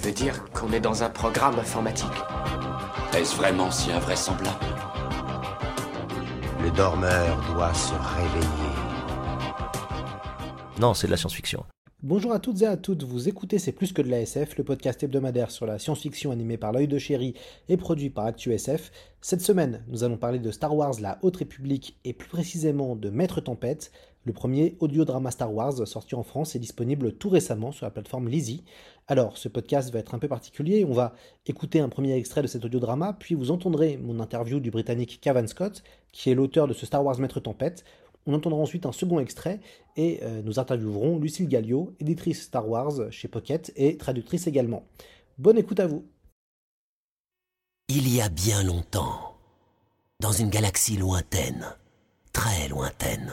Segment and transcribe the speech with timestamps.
[0.00, 2.06] Tu veux dire qu'on est dans un programme informatique
[3.16, 4.64] Est-ce vraiment si invraisemblable
[6.62, 8.76] Le dormeur doit se réveiller.
[10.78, 11.64] Non, c'est de la science-fiction.
[12.04, 14.62] Bonjour à toutes et à toutes, vous écoutez C'est plus que de la SF, le
[14.62, 17.34] podcast hebdomadaire sur la science-fiction animé par l'œil de chéri
[17.68, 18.92] et produit par ActuSF.
[19.20, 23.10] Cette semaine, nous allons parler de Star Wars La Haute République et plus précisément de
[23.10, 23.90] Maître Tempête,
[24.28, 28.28] le premier audiodrama Star Wars sorti en France et disponible tout récemment sur la plateforme
[28.28, 28.62] Lizzy.
[29.08, 31.14] Alors, ce podcast va être un peu particulier, on va
[31.46, 35.46] écouter un premier extrait de cet audiodrama, puis vous entendrez mon interview du britannique Cavan
[35.46, 37.84] Scott, qui est l'auteur de ce Star Wars Maître Tempête,
[38.26, 39.60] on entendra ensuite un second extrait
[39.96, 44.84] et euh, nous interviewerons Lucille Gallio, éditrice Star Wars chez Pocket et traductrice également.
[45.38, 46.04] Bonne écoute à vous.
[47.88, 49.36] Il y a bien longtemps,
[50.20, 51.64] dans une galaxie lointaine,
[52.34, 53.32] très lointaine.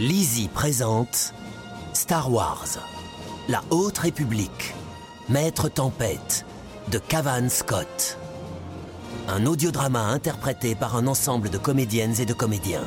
[0.00, 1.34] Lizzie présente
[1.92, 2.78] Star Wars,
[3.50, 4.74] la Haute République.
[5.28, 6.46] Maître Tempête
[6.90, 8.16] de Cavan Scott.
[9.28, 12.86] Un audiodrama interprété par un ensemble de comédiennes et de comédiens.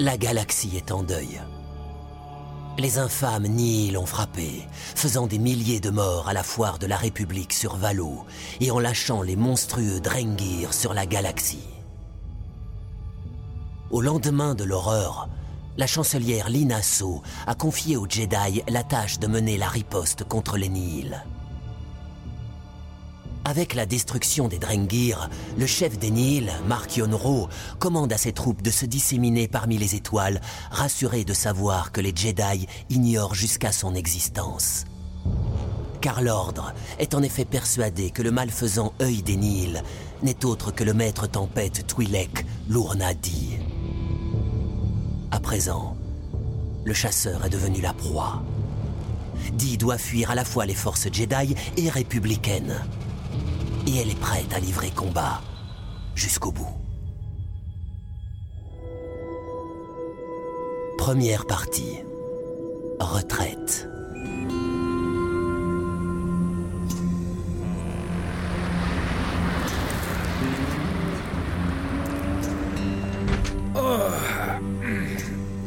[0.00, 1.42] La galaxie est en deuil.
[2.78, 6.96] Les infâmes Nihil ont frappé, faisant des milliers de morts à la foire de la
[6.96, 8.24] République sur Valo
[8.60, 11.68] et en lâchant les monstrueux Drengir sur la galaxie.
[13.90, 15.28] Au lendemain de l'horreur,
[15.76, 20.56] la chancelière Lina So a confié aux Jedi la tâche de mener la riposte contre
[20.56, 21.22] les Nihil.
[23.44, 27.48] Avec la destruction des Drengir, le chef des Nihil, Mark Yonro,
[27.80, 32.14] commande à ses troupes de se disséminer parmi les étoiles, rassuré de savoir que les
[32.14, 34.84] Jedi ignorent jusqu'à son existence.
[36.00, 39.82] Car l'ordre est en effet persuadé que le malfaisant œil des Nihil
[40.22, 43.58] n'est autre que le maître tempête Twi'lek, Lournadi.
[45.32, 45.96] À présent,
[46.84, 48.42] le chasseur est devenu la proie.
[49.54, 52.80] Di doit fuir à la fois les forces Jedi et républicaines
[53.86, 55.40] et elle est prête à livrer combat
[56.14, 56.76] jusqu'au bout.
[60.98, 61.98] Première partie.
[63.00, 63.88] Retraite.
[73.74, 73.80] Oh.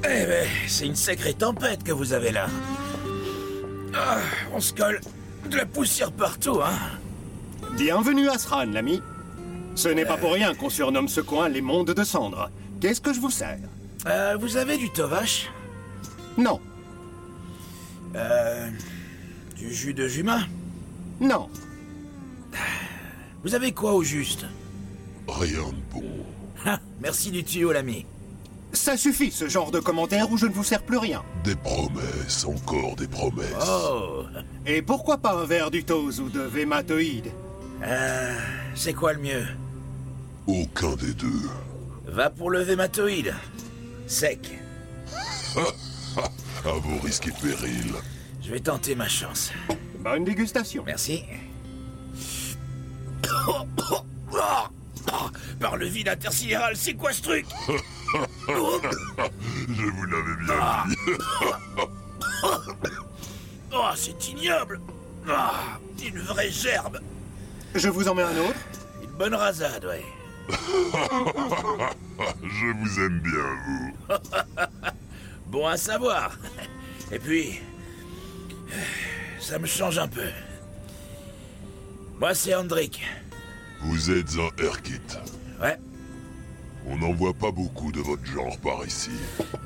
[0.05, 2.47] Eh ben, c'est une sacrée tempête que vous avez là.
[3.93, 4.19] Ah,
[4.53, 5.01] on se colle
[5.49, 6.99] de la poussière partout, hein.
[7.78, 9.02] Bienvenue à Sran, l'ami.
[9.75, 12.50] Ce n'est pas pour rien qu'on surnomme ce coin les mondes de cendres.
[12.80, 13.59] Qu'est-ce que je vous sers?
[14.06, 15.52] Euh, vous avez du tovache?
[16.38, 16.62] Non.
[18.16, 18.69] Euh.
[19.58, 20.47] Du jus de jumin?
[21.19, 21.50] Non.
[23.44, 24.46] Vous avez quoi au juste?
[25.28, 26.03] Rien de bon.
[26.66, 28.06] Ah, merci du tuyau, l'ami.
[28.72, 31.24] Ça suffit, ce genre de commentaire où je ne vous sers plus rien.
[31.44, 33.52] Des promesses, encore des promesses.
[33.68, 34.24] Oh
[34.66, 37.31] Et pourquoi pas un verre du Tose ou de Vématoïde
[37.85, 38.40] Euh.
[38.73, 39.46] C'est quoi le mieux
[40.47, 41.50] Aucun des deux.
[42.07, 43.34] Va pour le vématoïde.
[44.07, 44.59] Sec.
[46.66, 47.94] à vos risques et périls.
[48.41, 49.51] Je vais tenter ma chance.
[50.00, 50.84] Bonne dégustation.
[50.85, 51.24] Merci.
[55.59, 57.45] Par le vide intersidéral, c'est quoi ce truc
[58.48, 60.95] Je vous l'avais bien dit.
[63.77, 64.80] Oh, c'est ignoble
[65.27, 67.00] Ah, Une vraie gerbe
[67.75, 68.60] Je vous en mets un autre
[69.04, 70.06] Une bonne rasade, ouais.
[72.42, 73.94] Je vous aime bien, vous.
[75.48, 76.38] bon à savoir.
[77.12, 77.60] Et puis,
[79.42, 80.30] ça me change un peu.
[82.18, 83.04] Moi, c'est Hendrik.
[83.81, 85.01] Vous êtes un Erkit.
[85.62, 85.78] Ouais.
[86.88, 89.12] On n'en voit pas beaucoup de votre genre par ici.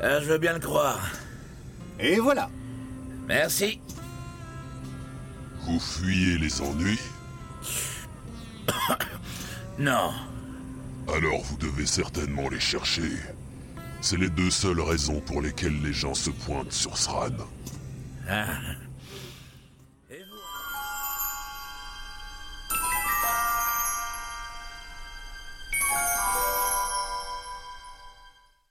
[0.02, 1.12] Euh, je veux bien le croire.
[2.00, 2.50] Et voilà.
[3.28, 3.80] Merci.
[5.68, 7.00] Vous fuyez les ennuis
[9.80, 10.12] Non.
[11.14, 13.12] Alors vous devez certainement les chercher.
[14.02, 17.30] C'est les deux seules raisons pour lesquelles les gens se pointent sur Sran.
[18.30, 18.46] Ah.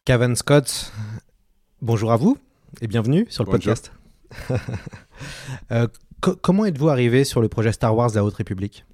[0.04, 0.92] Cavan Scott,
[1.82, 2.38] bonjour à vous
[2.80, 3.74] et bienvenue sur le Bonjour.
[3.74, 3.92] podcast.
[5.72, 5.88] Euh,
[6.20, 8.84] co- comment êtes-vous arrivé sur le projet Star Wars La Haute République?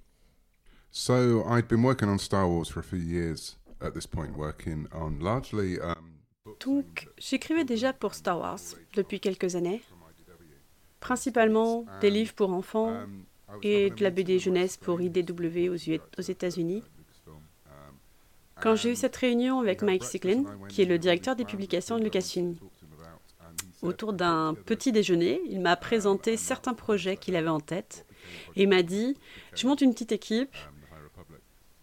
[0.96, 4.86] So I'd been working on Star Wars for a few years at this point, working
[4.92, 6.20] on largely um,
[6.60, 8.60] Donc, j'écrivais déjà pour Star Wars
[8.94, 9.82] depuis quelques années,
[11.00, 12.96] principalement des livres pour enfants
[13.64, 16.84] et de la BD jeunesse pour IDW aux, États-Unis.
[18.62, 22.04] Quand j'ai eu cette réunion avec Mike Sicklin, qui est le directeur des publications de
[22.04, 22.54] Lucasfilm,
[23.82, 28.06] autour d'un petit déjeuner, il m'a présenté certains projets qu'il avait en tête
[28.56, 29.16] et m'a dit
[29.54, 30.54] Je monte une petite équipe.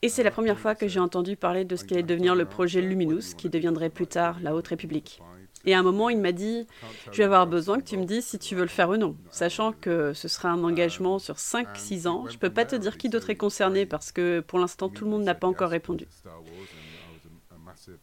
[0.03, 2.81] Et c'est la première fois que j'ai entendu parler de ce qu'allait devenir le projet
[2.81, 5.21] Luminous, qui deviendrait plus tard la Haute République.
[5.65, 6.65] Et à un moment, il m'a dit
[7.11, 9.15] Je vais avoir besoin que tu me dises si tu veux le faire ou non,
[9.29, 12.25] sachant que ce sera un engagement sur 5-6 ans.
[12.29, 15.11] Je peux pas te dire qui d'autre est concerné parce que pour l'instant, tout le
[15.11, 16.07] monde n'a pas encore répondu.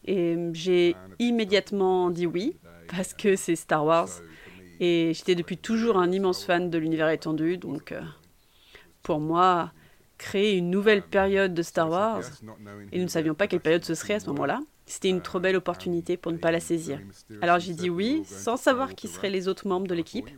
[0.05, 2.57] Et j'ai immédiatement dit oui,
[2.89, 4.09] parce que c'est Star Wars.
[4.79, 8.01] Et j'étais depuis toujours un immense fan de l'univers étendu, donc euh,
[9.03, 9.73] pour moi,
[10.19, 12.25] créer une nouvelle période de Star Wars,
[12.93, 15.39] et nous ne savions pas quelle période ce serait à ce moment-là, c'était une trop
[15.39, 17.01] belle opportunité pour ne pas la saisir.
[17.41, 20.29] Alors j'ai dit oui, sans savoir qui seraient les autres membres de l'équipe.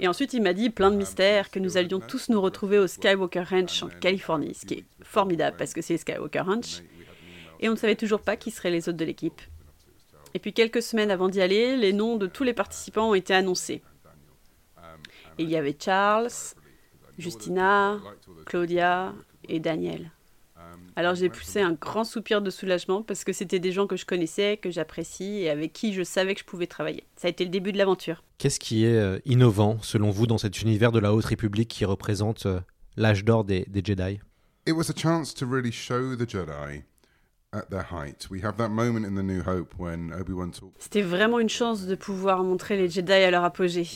[0.00, 2.86] Et ensuite, il m'a dit plein de mystères, que nous allions tous nous retrouver au
[2.86, 6.82] Skywalker Ranch en Californie, ce qui est formidable parce que c'est Skywalker Ranch.
[7.60, 9.40] Et on ne savait toujours pas qui seraient les autres de l'équipe.
[10.34, 13.34] Et puis quelques semaines avant d'y aller, les noms de tous les participants ont été
[13.34, 13.82] annoncés.
[15.38, 16.30] Et il y avait Charles,
[17.18, 17.98] Justina,
[18.46, 19.14] Claudia
[19.48, 20.10] et Daniel.
[20.96, 24.04] Alors j'ai poussé un grand soupir de soulagement parce que c'était des gens que je
[24.04, 27.04] connaissais, que j'apprécie et avec qui je savais que je pouvais travailler.
[27.16, 28.24] Ça a été le début de l'aventure.
[28.38, 31.84] Qu'est-ce qui est euh, innovant, selon vous, dans cet univers de la Haute République qui
[31.84, 32.60] représente euh,
[32.96, 34.18] l'âge d'or des, des Jedi?
[34.66, 36.82] It was a chance to really show the Jedi
[37.52, 38.28] at their height.
[38.30, 40.74] We have that moment in The New Hope when Obi-Wan talks.
[40.78, 43.86] C'était vraiment une chance de pouvoir montrer les Jedi à leur apogée.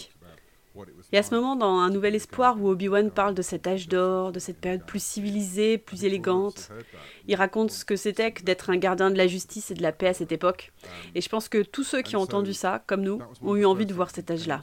[1.13, 4.33] Et à ce moment, dans Un Nouvel Espoir, où Obi-Wan parle de cet âge d'or,
[4.33, 6.71] de cette période plus civilisée, plus élégante,
[7.27, 9.93] il raconte ce que c'était que d'être un gardien de la justice et de la
[9.93, 10.73] paix à cette époque.
[11.15, 13.87] Et je pense que tous ceux qui ont entendu ça, comme nous, ont eu envie
[13.87, 14.61] de voir cet âge-là.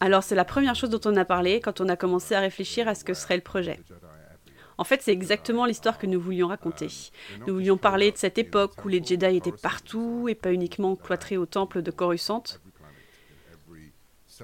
[0.00, 2.88] Alors c'est la première chose dont on a parlé quand on a commencé à réfléchir
[2.88, 3.80] à ce que serait le projet.
[4.78, 6.88] En fait, c'est exactement l'histoire que nous voulions raconter.
[7.46, 11.36] Nous voulions parler de cette époque où les Jedi étaient partout et pas uniquement cloîtrés
[11.36, 12.42] au temple de Coruscant,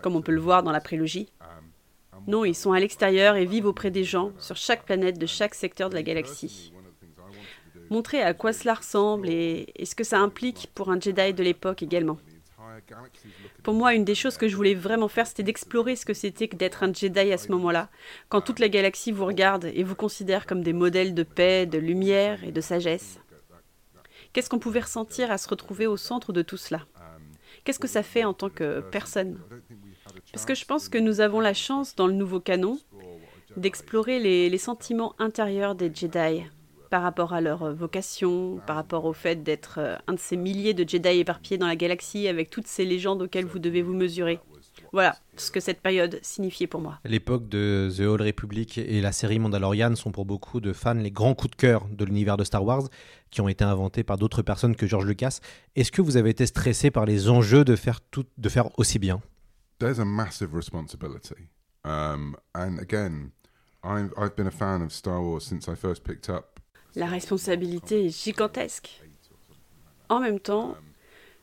[0.02, 1.32] comme on peut le voir dans la prélogie.
[2.26, 5.54] Non, ils sont à l'extérieur et vivent auprès des gens, sur chaque planète de chaque
[5.54, 6.72] secteur de la galaxie.
[7.90, 11.42] Montrer à quoi cela ressemble et, et ce que ça implique pour un Jedi de
[11.42, 12.19] l'époque également.
[13.62, 16.48] Pour moi, une des choses que je voulais vraiment faire, c'était d'explorer ce que c'était
[16.48, 17.88] que d'être un Jedi à ce moment-là,
[18.28, 21.78] quand toute la galaxie vous regarde et vous considère comme des modèles de paix, de
[21.78, 23.20] lumière et de sagesse.
[24.32, 26.86] Qu'est-ce qu'on pouvait ressentir à se retrouver au centre de tout cela?
[27.64, 29.40] Qu'est-ce que ça fait en tant que personne?
[30.32, 32.78] Parce que je pense que nous avons la chance, dans le nouveau canon,
[33.56, 36.44] d'explorer les, les sentiments intérieurs des Jedi
[36.88, 40.75] par rapport à leur vocation, par rapport au fait d'être euh, un de ces milliers
[40.75, 44.40] de Jedi éparpillés dans la galaxie avec toutes ces légendes auxquelles vous devez vous mesurer.
[44.92, 46.99] Voilà ce que cette période signifiait pour moi.
[47.04, 51.11] L'époque de The Old Republic et la série Mandalorian sont pour beaucoup de fans les
[51.11, 52.88] grands coups de cœur de l'univers de Star Wars,
[53.30, 55.40] qui ont été inventés par d'autres personnes que George Lucas.
[55.76, 58.99] Est-ce que vous avez été stressé par les enjeux de faire, tout, de faire aussi
[58.99, 59.21] bien?
[59.78, 61.50] There's a massive responsibility.
[61.85, 63.30] Um, and again,
[63.85, 66.58] I've, I've been a fan of Star Wars since I first picked up
[66.99, 69.00] La responsabilité est gigantesque.
[70.09, 70.75] En même temps,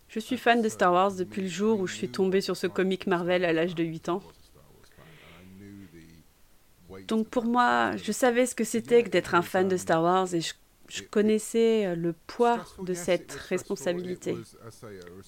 [0.09, 2.67] je suis fan de Star Wars depuis le jour où je suis tombé sur ce
[2.67, 4.21] comic Marvel à l'âge de 8 ans.
[7.07, 10.33] Donc pour moi, je savais ce que c'était que d'être un fan de Star Wars
[10.33, 10.53] et je,
[11.09, 14.35] connaissais le poids de cette responsabilité.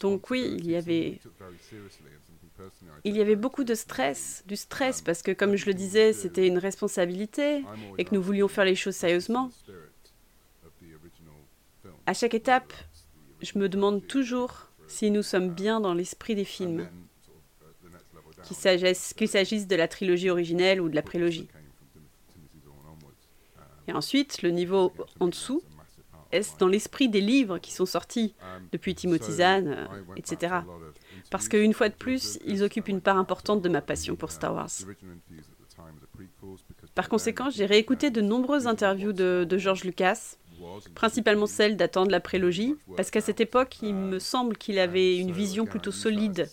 [0.01, 0.75] Donc oui, il y
[3.21, 7.63] avait beaucoup de stress, du stress parce que comme je le disais, c'était une responsabilité
[7.97, 9.51] et que nous voulions faire les choses sérieusement.
[12.07, 12.73] À chaque étape,
[13.41, 16.87] je me demande toujours si nous sommes bien dans l'esprit des films,
[18.45, 18.55] qu'il
[19.27, 21.49] s'agisse, de la trilogie originelle ou de la prélogie.
[23.89, 25.61] Et ensuite, le niveau en dessous,
[26.31, 28.35] est-ce dans l'esprit des livres qui sont sortis
[28.71, 29.85] depuis Timothy Zahn, euh,
[30.15, 30.55] etc.
[31.29, 34.53] Parce qu'une fois de plus, ils occupent une part importante de ma passion pour Star
[34.53, 34.69] Wars.
[36.95, 40.37] Par conséquent, j'ai réécouté de nombreuses interviews de, de George Lucas,
[40.95, 45.17] principalement celles datant de la prélogie, parce qu'à cette époque, il me semble qu'il avait
[45.17, 46.49] une vision plutôt solide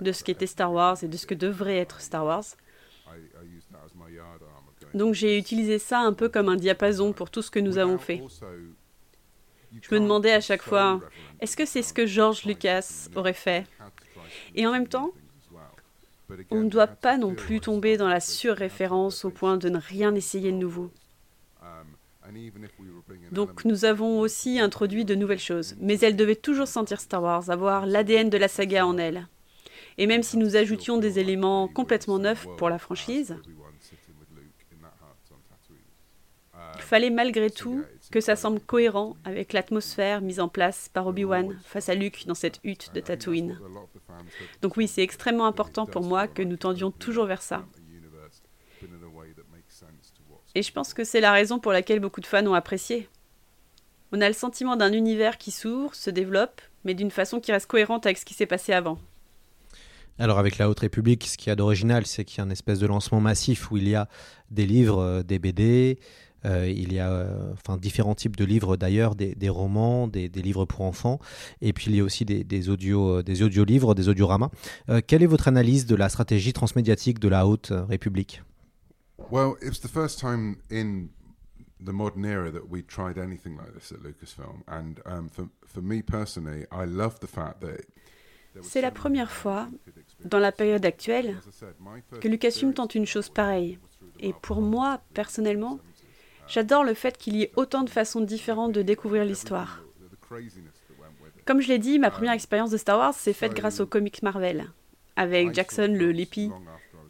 [0.00, 2.44] de ce qu'était Star Wars et de ce que devrait être Star Wars.
[4.94, 7.98] Donc j'ai utilisé ça un peu comme un diapason pour tout ce que nous avons
[7.98, 8.22] fait.
[9.82, 11.00] Je me demandais à chaque fois,
[11.40, 13.66] est-ce que c'est ce que George Lucas aurait fait?
[14.54, 15.10] Et en même temps,
[16.50, 20.14] on ne doit pas non plus tomber dans la surréférence au point de ne rien
[20.14, 20.90] essayer de nouveau.
[23.32, 27.50] Donc nous avons aussi introduit de nouvelles choses, mais elles devaient toujours sentir Star Wars,
[27.50, 29.26] avoir l'ADN de la saga en elles.
[29.98, 33.36] Et même si nous ajoutions des éléments complètement neufs pour la franchise,
[36.74, 41.58] il fallait malgré tout que ça semble cohérent avec l'atmosphère mise en place par Obi-Wan
[41.64, 43.58] face à Luke dans cette hutte de Tatooine.
[44.62, 47.64] Donc oui, c'est extrêmement important pour moi que nous tendions toujours vers ça.
[50.56, 53.10] Et je pense que c'est la raison pour laquelle beaucoup de fans ont apprécié.
[54.10, 57.66] On a le sentiment d'un univers qui s'ouvre, se développe, mais d'une façon qui reste
[57.66, 58.98] cohérente avec ce qui s'est passé avant.
[60.18, 62.48] Alors avec la Haute République, ce qu'il y a d'original, c'est qu'il y a un
[62.48, 64.08] espèce de lancement massif où il y a
[64.50, 65.98] des livres, euh, des BD,
[66.46, 70.86] euh, il y a euh, différents types de livres d'ailleurs, des, romans, des, livres pour
[70.86, 71.20] enfants,
[71.60, 74.48] et puis il y a aussi des, audio, des audiolivres, des audioramas.
[75.06, 78.40] Quelle est votre analyse de la stratégie transmédiatique de la Haute République?
[79.30, 81.10] Well, it's the first time in
[81.80, 85.82] the modern era that we tried anything like this at Lucasfilm, and um, for, for
[85.82, 87.84] me personally, I love the fact that
[88.62, 89.68] c'est la première fois,
[90.24, 91.36] dans la période actuelle,
[92.20, 93.78] que Lucasfilm tente une chose pareille.
[94.20, 95.78] Et pour moi, personnellement,
[96.48, 99.82] j'adore le fait qu'il y ait autant de façons différentes de découvrir l'histoire.
[101.44, 104.22] Comme je l'ai dit, ma première expérience de Star Wars s'est faite grâce aux comics
[104.22, 104.70] Marvel,
[105.16, 106.50] avec Jackson le Lépi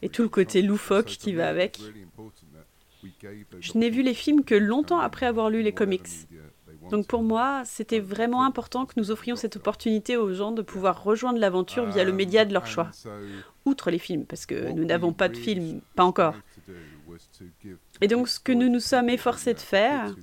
[0.02, 1.80] et tout le côté loufoque qui va avec.
[3.60, 6.08] Je n'ai vu les films que longtemps après avoir lu les comics.
[6.90, 11.02] Donc pour moi, c'était vraiment important que nous offrions cette opportunité aux gens de pouvoir
[11.02, 12.90] rejoindre l'aventure via le média de leur choix.
[13.64, 16.34] Outre les films, parce que nous n'avons pas de films, pas encore.
[18.00, 20.14] Et donc ce que nous nous sommes efforcés de faire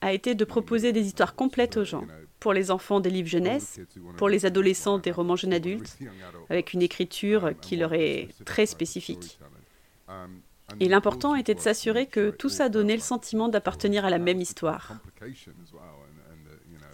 [0.00, 2.04] a été de proposer des histoires complètes aux gens.
[2.44, 3.80] Pour les enfants, des livres jeunesse,
[4.18, 5.96] pour les adolescents, des romans jeunes adultes,
[6.50, 9.38] avec une écriture qui leur est très spécifique.
[10.78, 14.42] Et l'important était de s'assurer que tout ça donnait le sentiment d'appartenir à la même
[14.42, 14.98] histoire.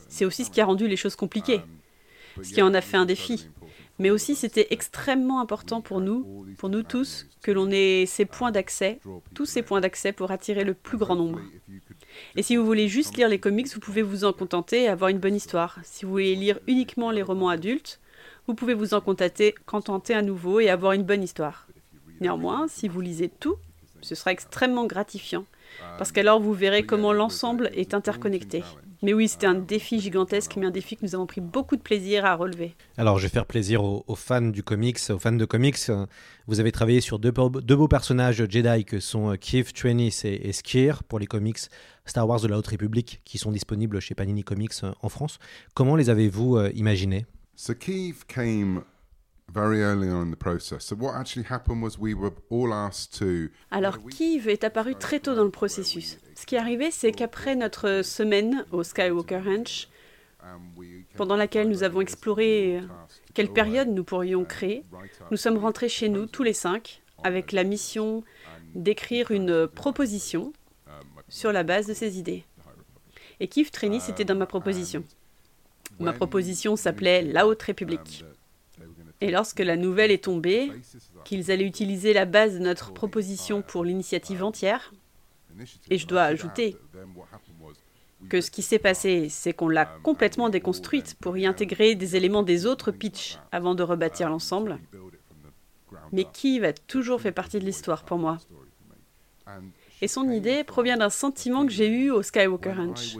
[0.07, 1.63] C'est aussi ce qui a rendu les choses compliquées,
[2.41, 3.49] ce qui en a fait un défi.
[3.99, 8.53] Mais aussi, c'était extrêmement important pour nous, pour nous tous, que l'on ait ces points
[8.53, 9.01] d'accès,
[9.35, 11.41] tous ces points d'accès pour attirer le plus grand nombre.
[12.37, 15.11] Et si vous voulez juste lire les comics, vous pouvez vous en contenter et avoir
[15.11, 15.79] une bonne histoire.
[15.83, 18.01] Si vous voulez lire uniquement les romans adultes,
[18.47, 21.67] vous pouvez vous en contenter, contenter à nouveau et avoir une bonne histoire.
[22.21, 23.57] Néanmoins, si vous lisez tout,
[24.03, 25.45] ce sera extrêmement gratifiant,
[25.99, 28.63] parce qu'alors vous verrez comment l'ensemble est interconnecté.
[29.03, 31.81] Mais oui, c'était un défi gigantesque, mais un défi que nous avons pris beaucoup de
[31.81, 32.75] plaisir à relever.
[32.99, 35.79] Alors, je vais faire plaisir aux, aux fans du comics, aux fans de comics.
[36.47, 40.53] Vous avez travaillé sur deux, deux beaux personnages Jedi que sont Keith Trenis et, et
[40.53, 41.61] Skir pour les comics
[42.05, 45.39] Star Wars de la Haute République qui sont disponibles chez Panini Comics en France.
[45.75, 47.25] Comment les avez-vous euh, imaginés?
[47.57, 48.83] So Keith came
[49.53, 50.85] very early on in the process.
[50.85, 55.21] So what actually happened was we were all asked to Alors Kiev est apparu très
[55.21, 56.19] tôt dans le processus?
[56.35, 59.89] Ce qui est arrivé, c'est qu'après notre semaine au Skywalker Ranch,
[61.17, 62.81] pendant laquelle nous avons exploré
[63.35, 64.85] quelle période nous pourrions créer,
[65.31, 68.25] nous sommes rentrés chez nous tous les cinq avec la mission
[68.75, 70.53] d'écrire une proposition
[71.29, 72.45] sur la base de ces idées.
[73.41, 75.05] Et Keith Trenis était dans ma proposition.
[75.99, 78.25] Ma proposition s'appelait La Haute République.
[79.21, 80.73] Et lorsque la nouvelle est tombée,
[81.25, 84.93] qu'ils allaient utiliser la base de notre proposition pour l'initiative entière,
[85.91, 86.77] et je dois ajouter
[88.29, 92.43] que ce qui s'est passé, c'est qu'on l'a complètement déconstruite pour y intégrer des éléments
[92.43, 94.79] des autres pitchs avant de rebâtir l'ensemble.
[96.13, 98.39] Mais qui va toujours fait partie de l'histoire pour moi?
[100.03, 103.17] Et son idée provient d'un sentiment que j'ai eu au Skywalker Ranch.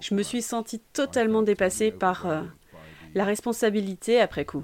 [0.00, 2.42] Je me suis senti totalement dépassée par euh,
[3.16, 4.62] la responsabilité après coup.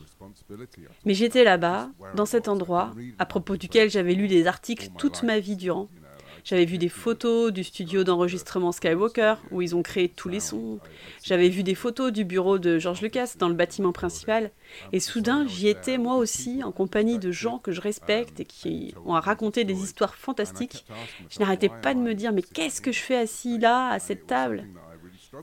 [1.06, 5.40] Mais j'étais là-bas, dans cet endroit, à propos duquel j'avais lu des articles toute ma
[5.40, 5.88] vie durant.
[6.44, 10.80] J'avais vu des photos du studio d'enregistrement Skywalker, où ils ont créé tous les sons.
[11.22, 14.50] J'avais vu des photos du bureau de George Lucas dans le bâtiment principal.
[14.92, 18.92] Et soudain, j'y étais moi aussi, en compagnie de gens que je respecte et qui
[19.06, 20.84] ont raconté des histoires fantastiques.
[21.30, 24.26] Je n'arrêtais pas de me dire, mais qu'est-ce que je fais assis là, à cette
[24.26, 24.66] table?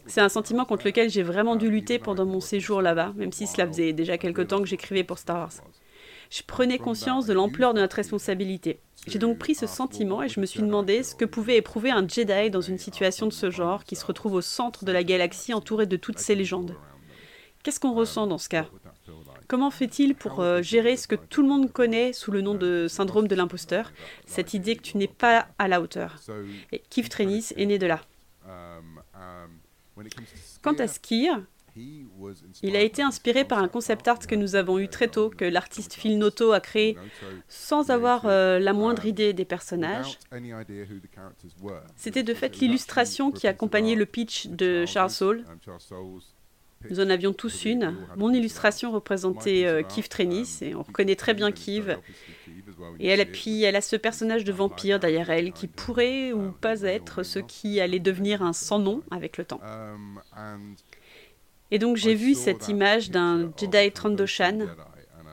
[0.05, 3.48] C'est un sentiment contre lequel j'ai vraiment dû lutter pendant mon séjour là-bas, même si
[3.48, 5.53] cela faisait déjà quelque temps que j'écrivais pour Star Wars.
[6.29, 8.79] je prenais conscience de l'ampleur de notre responsabilité.
[9.08, 12.08] J'ai donc pris ce sentiment et je me suis demandé ce que pouvait éprouver un
[12.08, 15.53] Jedi dans une situation de ce genre qui se retrouve au centre de la galaxie
[15.53, 16.75] entouré de toutes ces légendes.
[17.63, 18.67] Qu'est-ce qu'on ressent dans ce cas?
[19.48, 22.88] Comment fait-il pour euh, gérer ce que tout le monde connaît sous le nom de
[22.88, 23.91] syndrome de l'imposteur,
[24.27, 26.17] cette idée que tu n'es pas à la hauteur
[26.72, 28.01] Et Keith Trenis est né de là.
[30.62, 31.41] Quant à Skir,
[32.63, 35.46] il a été inspiré par un concept art que nous avons eu très tôt, que
[35.46, 36.98] l'artiste Phil Noto a créé
[37.48, 40.18] sans avoir euh, la moindre idée des personnages.
[41.96, 45.46] C'était de fait l'illustration qui accompagnait le pitch de Charles Saul.
[46.89, 47.96] Nous en avions tous une.
[48.15, 51.84] Mon illustration représentait euh, Keith Trenis, et on reconnaît très bien Keith.
[53.00, 56.81] Et elle, puis elle a ce personnage de vampire derrière elle qui pourrait ou pas
[56.81, 59.62] être ce qui allait devenir un sans-nom avec le temps.
[61.71, 64.67] Et donc j'ai vu cette image d'un Jedi Trandoshan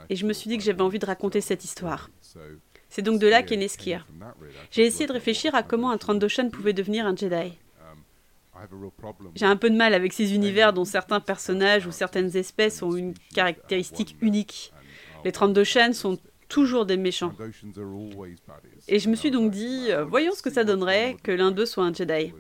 [0.09, 2.11] et je me suis dit que j'avais envie de raconter cette histoire.
[2.89, 4.07] C'est donc de là qu'est né Skir.
[4.71, 7.53] J'ai essayé de réfléchir à comment un Trandoshan pouvait devenir un Jedi.
[9.35, 12.97] J'ai un peu de mal avec ces univers dont certains personnages ou certaines espèces ont
[12.97, 14.73] une caractéristique unique.
[15.25, 17.35] Les Trandoshan sont toujours des méchants.
[18.89, 21.67] Et je me suis donc dit, euh, voyons ce que ça donnerait que l'un d'eux
[21.67, 22.33] soit un Jedi.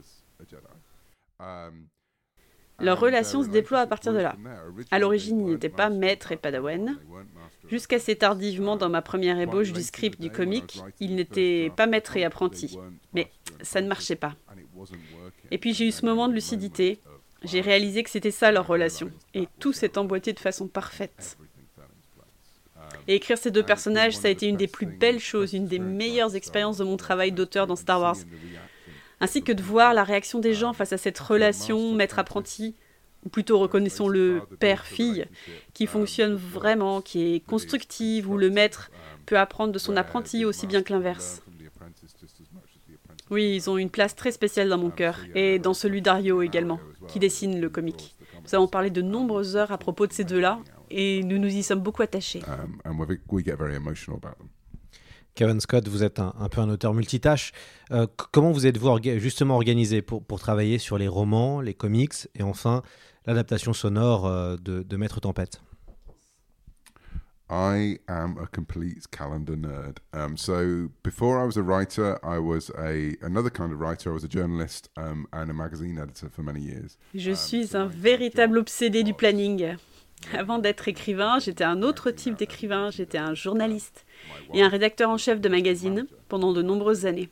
[2.78, 4.36] Leur relation se déploie à partir de là.
[4.90, 6.98] À l'origine, ils n'étaient pas maître et padawan.
[7.68, 12.24] Jusqu'assez tardivement dans ma première ébauche du script du comic, ils n'étaient pas maître et
[12.24, 12.78] apprenti.
[13.14, 13.30] Mais
[13.62, 14.34] ça ne marchait pas.
[15.50, 17.00] Et puis j'ai eu ce moment de lucidité.
[17.42, 19.10] J'ai réalisé que c'était ça leur relation.
[19.34, 21.38] Et tout s'est emboîté de façon parfaite.
[23.08, 25.78] Et écrire ces deux personnages, ça a été une des plus belles choses, une des
[25.78, 28.16] meilleures expériences de mon travail d'auteur dans Star Wars
[29.20, 32.74] ainsi que de voir la réaction des gens face à cette relation maître-apprenti,
[33.24, 35.26] ou plutôt reconnaissons-le père-fille,
[35.74, 38.90] qui fonctionne vraiment, qui est constructive, où le maître
[39.24, 41.42] peut apprendre de son apprenti aussi bien que l'inverse.
[43.30, 46.78] Oui, ils ont une place très spéciale dans mon cœur, et dans celui d'Ario également,
[47.08, 48.14] qui dessine le comic.
[48.44, 51.62] Nous avons parlé de nombreuses heures à propos de ces deux-là, et nous nous y
[51.62, 52.42] sommes beaucoup attachés.
[55.36, 57.52] Kevin Scott, vous êtes un, peu un auteur multitâche.
[57.92, 62.42] Euh, comment vous êtes-vous justement organisé pour, pour, travailler sur les romans, les comics et
[62.42, 62.82] enfin
[63.26, 65.60] l'adaptation sonore euh, de, de, Maître Tempête?
[67.50, 69.98] I am a complete calendar nerd.
[70.12, 74.10] Um, so before I was a writer, I was a another kind of writer.
[74.10, 76.96] I was a journalist um, and a magazine editor for many years.
[77.14, 79.76] Je suis un véritable obsédé du planning.
[80.32, 82.90] Avant d'être écrivain, j'étais un autre type d'écrivain.
[82.90, 84.04] J'étais un journaliste
[84.54, 87.28] et un rédacteur en chef de magazine pendant de nombreuses années.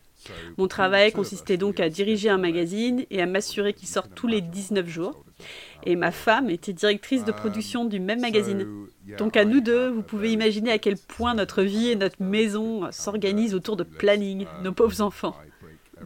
[0.56, 4.40] Mon travail consistait donc à diriger un magazine et à m'assurer qu'il sorte tous les
[4.40, 5.24] 19 jours.
[5.84, 8.66] Et ma femme était directrice de production du même magazine.
[9.18, 12.90] Donc à nous deux, vous pouvez imaginer à quel point notre vie et notre maison
[12.90, 15.36] s'organisent autour de planning, nos pauvres enfants.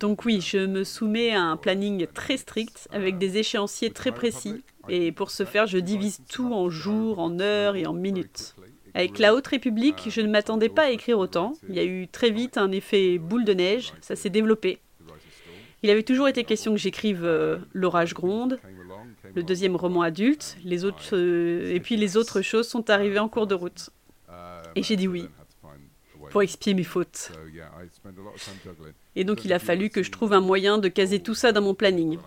[0.01, 4.63] Donc oui, je me soumets à un planning très strict avec des échéanciers très précis.
[4.89, 8.55] Et pour ce faire, je divise tout en jours, en heures et en minutes.
[8.95, 11.53] Avec la Haute République, je ne m'attendais pas à écrire autant.
[11.69, 14.81] Il y a eu très vite un effet boule de neige, ça s'est développé.
[15.83, 18.59] Il avait toujours été question que j'écrive euh, L'orage gronde,
[19.35, 23.29] le deuxième roman adulte, les autres, euh, et puis les autres choses sont arrivées en
[23.29, 23.91] cours de route.
[24.75, 25.29] Et j'ai dit oui,
[26.31, 27.33] pour expier mes fautes.
[29.17, 31.63] Et donc il a fallu que je trouve un moyen de caser tout ça dans
[31.63, 32.19] mon planning.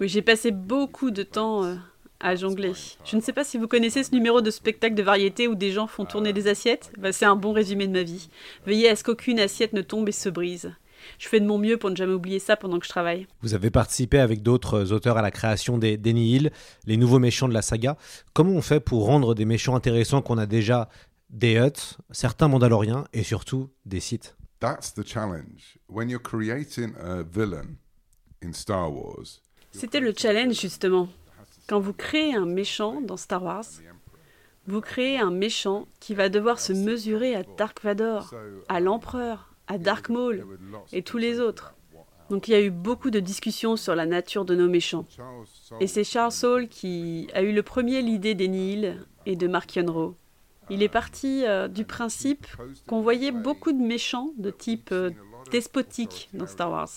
[0.00, 1.74] Oui, j'ai passé beaucoup de temps euh,
[2.20, 2.72] à jongler.
[3.04, 5.72] Je ne sais pas si vous connaissez ce numéro de spectacle de variété où des
[5.72, 6.92] gens font tourner des assiettes.
[6.98, 8.28] Bah, c'est un bon résumé de ma vie.
[8.66, 10.72] Veillez à ce qu'aucune assiette ne tombe et se brise.
[11.18, 13.26] Je fais de mon mieux pour ne jamais oublier ça pendant que je travaille.
[13.42, 16.50] Vous avez participé avec d'autres auteurs à la création des Hill,
[16.86, 17.96] les nouveaux méchants de la saga.
[18.32, 20.88] Comment on fait pour rendre des méchants intéressants qu'on a déjà
[21.30, 24.36] des Huts, certains Mandaloriens et surtout des Sith?
[24.60, 25.78] That's the challenge.
[25.88, 27.76] When you're creating a villain
[28.42, 29.42] in Star Wars.
[29.72, 31.08] C'était le challenge justement.
[31.66, 33.64] Quand vous créez un méchant dans Star Wars,
[34.66, 38.34] vous créez un méchant qui va devoir se mesurer à Dark Vador,
[38.68, 40.46] à l'Empereur, à Dark Maul
[40.92, 41.74] et tous les autres.
[42.30, 45.06] Donc il y a eu beaucoup de discussions sur la nature de nos méchants.
[45.80, 49.74] Et c'est Charles Saul qui a eu le premier l'idée des Nihil et de Mark
[49.76, 50.16] Yonro.
[50.70, 52.46] Il est parti euh, du principe
[52.86, 55.10] qu'on voyait beaucoup de méchants de type euh,
[55.50, 56.88] despotique dans Star Wars.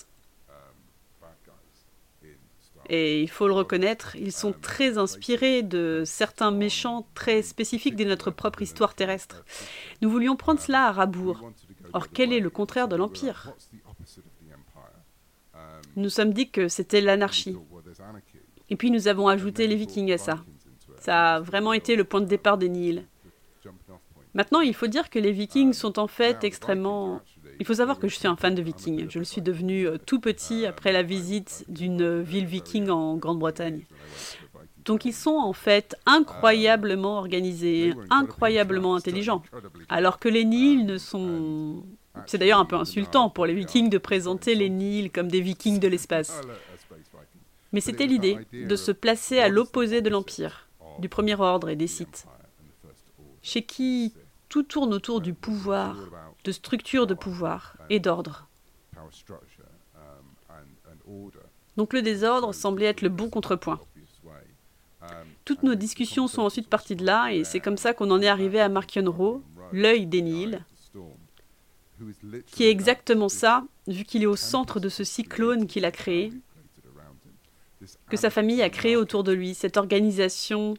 [2.90, 8.06] Et il faut le reconnaître, ils sont très inspirés de certains méchants très spécifiques de
[8.06, 9.44] notre propre histoire terrestre.
[10.02, 11.52] Nous voulions prendre cela à rabour.
[11.92, 13.54] Or, quel est le contraire de l'Empire?
[15.98, 17.58] Nous sommes dit que c'était l'anarchie.
[18.70, 20.44] Et puis nous avons ajouté les Vikings à ça.
[21.00, 23.06] Ça a vraiment été le point de départ des Nihil.
[24.34, 27.22] Maintenant, il faut dire que les Vikings sont en fait extrêmement...
[27.60, 29.08] Il faut savoir que je suis un fan de Vikings.
[29.10, 33.82] Je le suis devenu euh, tout petit après la visite d'une ville viking en Grande-Bretagne.
[34.86, 39.44] Donc ils sont en fait incroyablement organisés, incroyablement intelligents.
[39.90, 41.84] Alors que les Nils ne sont...
[42.26, 45.80] C'est d'ailleurs un peu insultant pour les Vikings de présenter les Nils comme des Vikings
[45.80, 46.42] de l'espace.
[47.74, 50.68] Mais c'était l'idée de se placer à l'opposé de l'Empire,
[51.00, 52.26] du Premier Ordre et des Sith,
[53.42, 54.14] chez qui
[54.50, 55.98] tout tourne autour du pouvoir,
[56.44, 58.48] de structures de pouvoir et d'ordre.
[61.76, 63.80] Donc le désordre semblait être le bon contrepoint.
[65.46, 68.28] Toutes nos discussions sont ensuite parties de là, et c'est comme ça qu'on en est
[68.28, 70.66] arrivé à Markionro, l'œil des Nils,
[72.48, 76.34] qui est exactement ça, vu qu'il est au centre de ce cyclone qu'il a créé,
[78.10, 80.74] que sa famille a créé autour de lui, cette organisation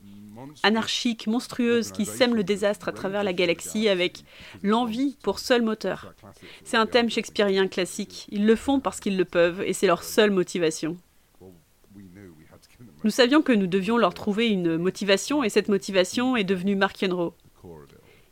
[0.63, 4.25] anarchique, monstrueuse, qui sème le désastre à travers la galaxie avec
[4.63, 6.15] l'envie pour seul moteur.
[6.65, 8.27] C'est un thème shakespearien classique.
[8.31, 10.97] Ils le font parce qu'ils le peuvent, et c'est leur seule motivation.
[13.05, 17.01] Nous savions que nous devions leur trouver une motivation, et cette motivation est devenue Mark
[17.01, 17.35] Yenro.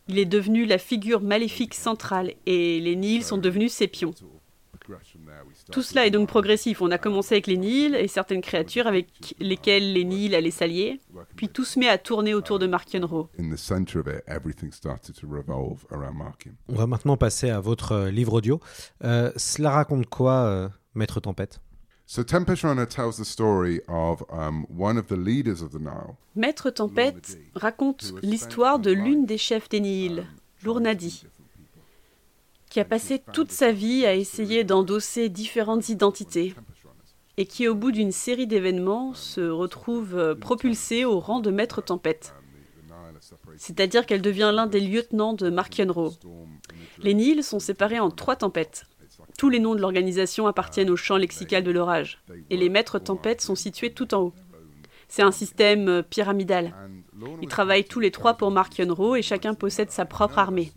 [0.09, 4.14] Il est devenu la figure maléfique centrale, et les Nils sont devenus ses pions.
[5.72, 6.81] Tout cela est donc progressif.
[6.81, 11.00] On a commencé avec les Nils et certaines créatures avec lesquelles les Nils allaient s'allier,
[11.37, 13.29] puis tout se met à tourner autour de Markienro.
[16.68, 18.61] On va maintenant passer à votre euh, livre audio.
[19.05, 21.61] Euh, cela raconte quoi, euh, Maître Tempête?
[26.37, 30.24] Maître Tempête raconte l'histoire de l'une des chefs des Nils,
[30.62, 31.26] Lournadi,
[32.70, 36.55] qui a passé toute sa vie à essayer d'endosser différentes identités
[37.37, 41.83] et qui, au bout d'une série d'événements, se retrouve euh, propulsée au rang de maître
[41.83, 42.35] tempête.
[43.57, 46.12] C'est-à-dire qu'elle devient l'un des lieutenants de Markienro.
[46.98, 48.85] Les Nils sont séparés en trois tempêtes.
[49.38, 53.42] Tous les noms de l'organisation appartiennent au champ lexical de l'orage, et les maîtres tempêtes
[53.42, 54.35] sont situés tout en haut.
[55.09, 56.74] C'est un système euh, pyramidal.
[57.42, 60.72] Ils travaillent tous les trois pour Markienro et chacun possède sa propre armée.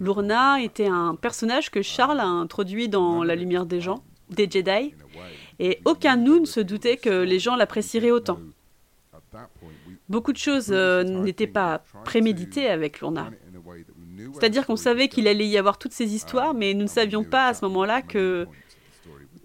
[0.00, 4.94] Lourna était un personnage que Charles a introduit dans La Lumière des gens, des Jedi,
[5.58, 8.40] et aucun de nous ne se doutait que les gens l'apprécieraient autant.
[10.08, 13.30] Beaucoup de choses euh, n'étaient pas préméditées avec Lourna.
[14.32, 17.48] C'est-à-dire qu'on savait qu'il allait y avoir toutes ces histoires, mais nous ne savions pas
[17.48, 18.46] à ce moment-là que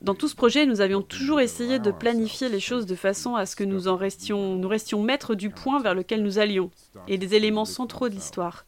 [0.02, 3.46] dans tout ce projet, nous avions toujours essayé de planifier les choses de façon à
[3.46, 6.72] ce que nous en nous restions maîtres du point vers lequel nous allions,
[7.08, 8.66] et des éléments centraux de l'histoire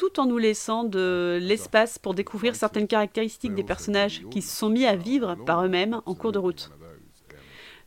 [0.00, 4.70] tout en nous laissant de l'espace pour découvrir certaines caractéristiques des personnages qui se sont
[4.70, 6.70] mis à vivre par eux-mêmes en cours de route.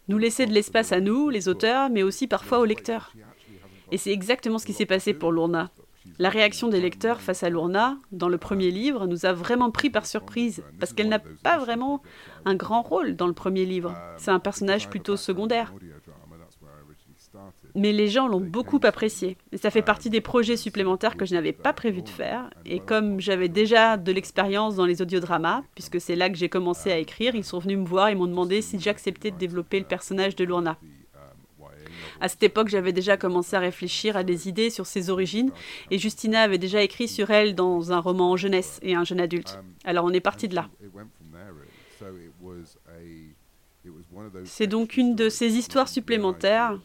[0.10, 3.13] Nous laisser de l'espace à nous, les auteurs, mais aussi parfois aux lecteurs.
[3.91, 5.71] Et c'est exactement ce qui s'est passé pour Lourna.
[6.19, 9.89] La réaction des lecteurs face à Lourna, dans le premier livre, nous a vraiment pris
[9.89, 12.04] par surprise, parce qu'elle n'a pas vraiment
[12.45, 13.97] un grand rôle dans le premier livre.
[14.17, 15.73] C'est un personnage plutôt secondaire
[17.76, 19.38] mais les gens l'ont beaucoup apprécié.
[19.52, 22.50] Et ça fait partie des projets supplémentaires que je n'avais pas prévu de faire.
[22.66, 26.92] Et comme j'avais déjà de l'expérience dans les audiodramas, puisque c'est là que j'ai commencé
[26.92, 29.86] à écrire, ils sont venus me voir et m'ont demandé si j'acceptais de développer le
[29.86, 30.78] personnage de Lorna.
[32.22, 35.52] À cette époque, j'avais déjà commencé à réfléchir à des idées sur ses origines,
[35.92, 39.20] et Justina avait déjà écrit sur elle dans un roman en jeunesse et un jeune
[39.20, 39.60] adulte.
[39.84, 40.70] Alors on est parti de là.
[44.46, 46.80] C'est donc une de ces histoires supplémentaires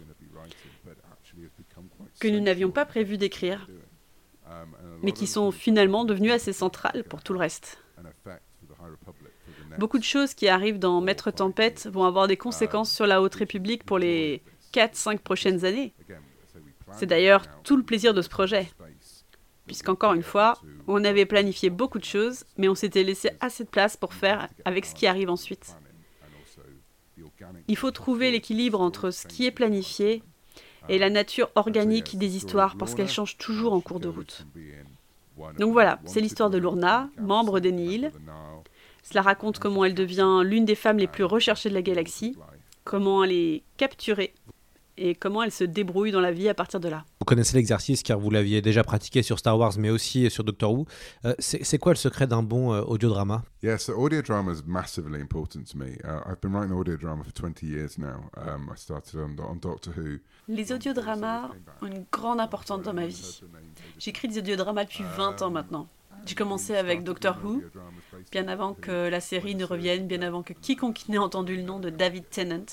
[2.19, 3.69] que nous n'avions pas prévu d'écrire,
[5.03, 7.83] mais qui sont finalement devenues assez centrales pour tout le reste.
[9.79, 13.35] Beaucoup de choses qui arrivent dans Maître Tempête vont avoir des conséquences sur la Haute
[13.35, 15.95] République pour les 4-5 prochaines années.
[16.93, 18.69] C'est d'ailleurs tout le plaisir de ce projet.
[19.67, 23.69] Puisqu'encore une fois, on avait planifié beaucoup de choses, mais on s'était laissé assez de
[23.69, 25.77] place pour faire avec ce qui arrive ensuite.
[27.69, 30.23] Il faut trouver l'équilibre entre ce qui est planifié
[30.89, 34.47] et la nature organique des histoires parce qu'elles changent toujours en cours de route.
[35.59, 38.13] Donc voilà, c'est l'histoire de Lourna, membre des Nils.
[39.03, 42.37] Cela raconte comment elle devient l'une des femmes les plus recherchées de la galaxie,
[42.85, 44.35] comment elle est capturée
[44.99, 47.05] et comment elle se débrouille dans la vie à partir de là.
[47.21, 50.73] Vous connaissez l'exercice car vous l'aviez déjà pratiqué sur Star Wars mais aussi sur Doctor
[50.73, 50.87] Who.
[51.25, 53.43] Euh, c'est quoi le secret d'un bon euh, audiodrama?
[53.63, 55.93] Yes, audio drama is massively important to me.
[56.05, 58.31] Uh, I've been writing audio drama for 20 years now.
[58.37, 60.19] Um, I started on, on Doctor Who.
[60.49, 61.51] Les audiodramas
[61.83, 63.43] ont une grande importance dans ma vie.
[63.99, 65.89] J'écris des audiodramas depuis 20 ans maintenant.
[66.27, 67.63] J'ai commencé avec Doctor Who,
[68.33, 71.79] bien avant que la série ne revienne, bien avant que quiconque n'ait entendu le nom
[71.79, 72.67] de David Tennant.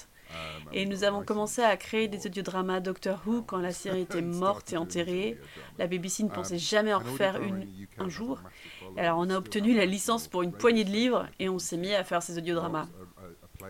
[0.73, 4.73] Et nous avons commencé à créer des audiodramas Doctor Who quand la série était morte
[4.73, 5.39] et enterrée.
[5.77, 7.67] La BBC ne pensait jamais en refaire une
[7.97, 8.41] un jour.
[8.97, 11.93] Alors on a obtenu la licence pour une poignée de livres et on s'est mis
[11.93, 12.87] à faire ces audiodramas.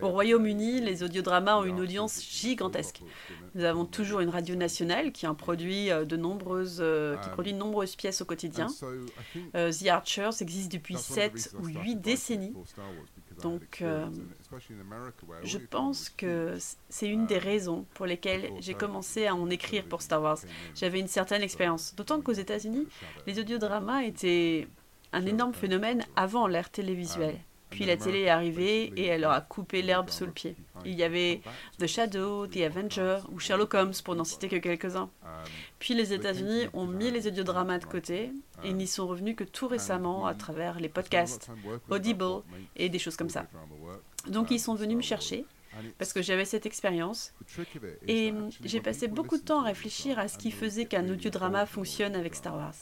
[0.02, 3.02] Au Royaume-Uni, les audiodramas ont une audience gigantesque.
[3.54, 6.84] Nous avons toujours une radio nationale qui, produit de nombreuses,
[7.22, 8.66] qui produit de nombreuses pièces au quotidien.
[9.54, 12.54] The Archers existe depuis 7 ou 8 décennies.
[13.42, 14.06] Donc, euh,
[15.42, 16.56] je pense que
[16.88, 20.38] c'est une des raisons pour lesquelles j'ai commencé à en écrire pour Star Wars.
[20.74, 21.94] J'avais une certaine expérience.
[21.94, 22.86] D'autant qu'aux États-Unis,
[23.26, 24.68] les audiodramas étaient
[25.12, 27.38] un énorme phénomène avant l'ère télévisuelle.
[27.70, 30.56] Puis la télé est arrivée et elle leur a coupé l'herbe sous le pied.
[30.84, 31.40] Il y avait
[31.78, 35.10] The Shadow, The Avenger ou Sherlock Holmes pour n'en citer que quelques-uns.
[35.78, 38.30] Puis les États-Unis ont mis les audiodramas de côté
[38.64, 41.50] et n'y sont revenus que tout récemment à travers les podcasts,
[41.90, 42.42] Audible
[42.76, 43.46] et des choses comme ça.
[44.28, 45.44] Donc ils sont venus me chercher
[45.98, 47.34] parce que j'avais cette expérience
[48.08, 48.32] et
[48.64, 52.34] j'ai passé beaucoup de temps à réfléchir à ce qui faisait qu'un audiodrama fonctionne avec
[52.34, 52.74] Star Wars.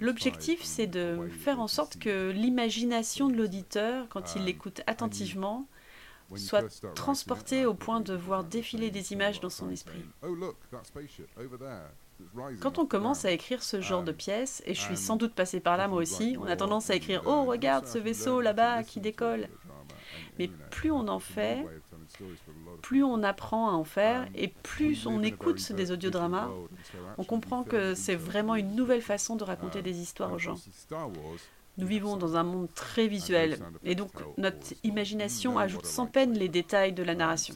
[0.00, 5.66] L'objectif, c'est de faire en sorte que l'imagination de l'auditeur, quand il l'écoute attentivement,
[6.36, 10.04] soit transportée au point de voir défiler des images dans son esprit.
[12.60, 15.58] Quand on commence à écrire ce genre de pièces, et je suis sans doute passé
[15.58, 19.00] par là moi aussi, on a tendance à écrire⁇ Oh, regarde ce vaisseau là-bas qui
[19.00, 19.40] décolle!⁇
[20.38, 21.66] Mais plus on en fait,
[22.80, 26.48] plus on apprend à en faire et plus on écoute des audiodramas,
[27.18, 30.56] on comprend que c'est vraiment une nouvelle façon de raconter des histoires aux gens.
[31.78, 36.48] Nous vivons dans un monde très visuel et donc notre imagination ajoute sans peine les
[36.48, 37.54] détails de la narration.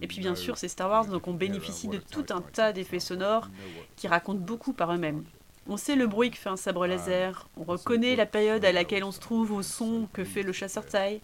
[0.00, 3.00] Et puis bien sûr, c'est Star Wars, donc on bénéficie de tout un tas d'effets
[3.00, 3.48] sonores
[3.96, 5.24] qui racontent beaucoup par eux-mêmes.
[5.70, 9.04] On sait le bruit que fait un sabre laser, on reconnaît la période à laquelle
[9.04, 11.20] on se trouve au son que fait le chasseur taille,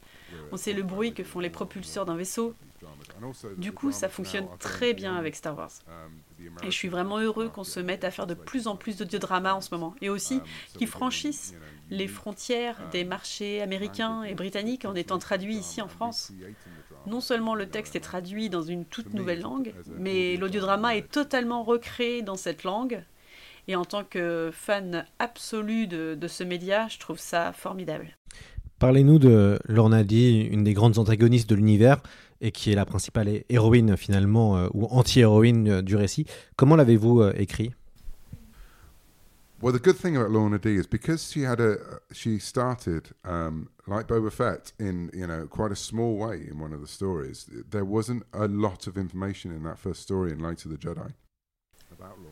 [0.53, 2.55] on sait le bruit que font les propulseurs d'un vaisseau.
[3.59, 5.73] Du coup, ça fonctionne très bien avec Star Wars.
[6.63, 9.55] Et je suis vraiment heureux qu'on se mette à faire de plus en plus d'audiodramas
[9.55, 9.95] en ce moment.
[10.01, 10.41] Et aussi
[10.77, 11.55] qu'ils franchissent
[11.91, 16.33] les frontières des marchés américains et britanniques en étant traduits ici en France.
[17.07, 21.63] Non seulement le texte est traduit dans une toute nouvelle langue, mais l'audiodrama est totalement
[21.63, 23.05] recréé dans cette langue.
[23.69, 28.17] Et en tant que fan absolu de, de ce média, je trouve ça formidable.
[28.79, 32.03] Parlez-nous de Lorna une des grandes antagonistes de l'univers
[32.45, 36.27] et qui est la principale héroïne finalement euh, ou anti-héroïne euh, du récit.
[36.57, 37.75] Comment l'avez-vous euh, écrit?
[39.63, 41.79] Well, the good thing about Lorna Dee is because she had a
[42.13, 46.75] she started um, like Boba Fett in you know quite a small way in one
[46.75, 47.49] of the stories.
[47.71, 51.15] There wasn't a lot of information in that first story in Light of the Jedi.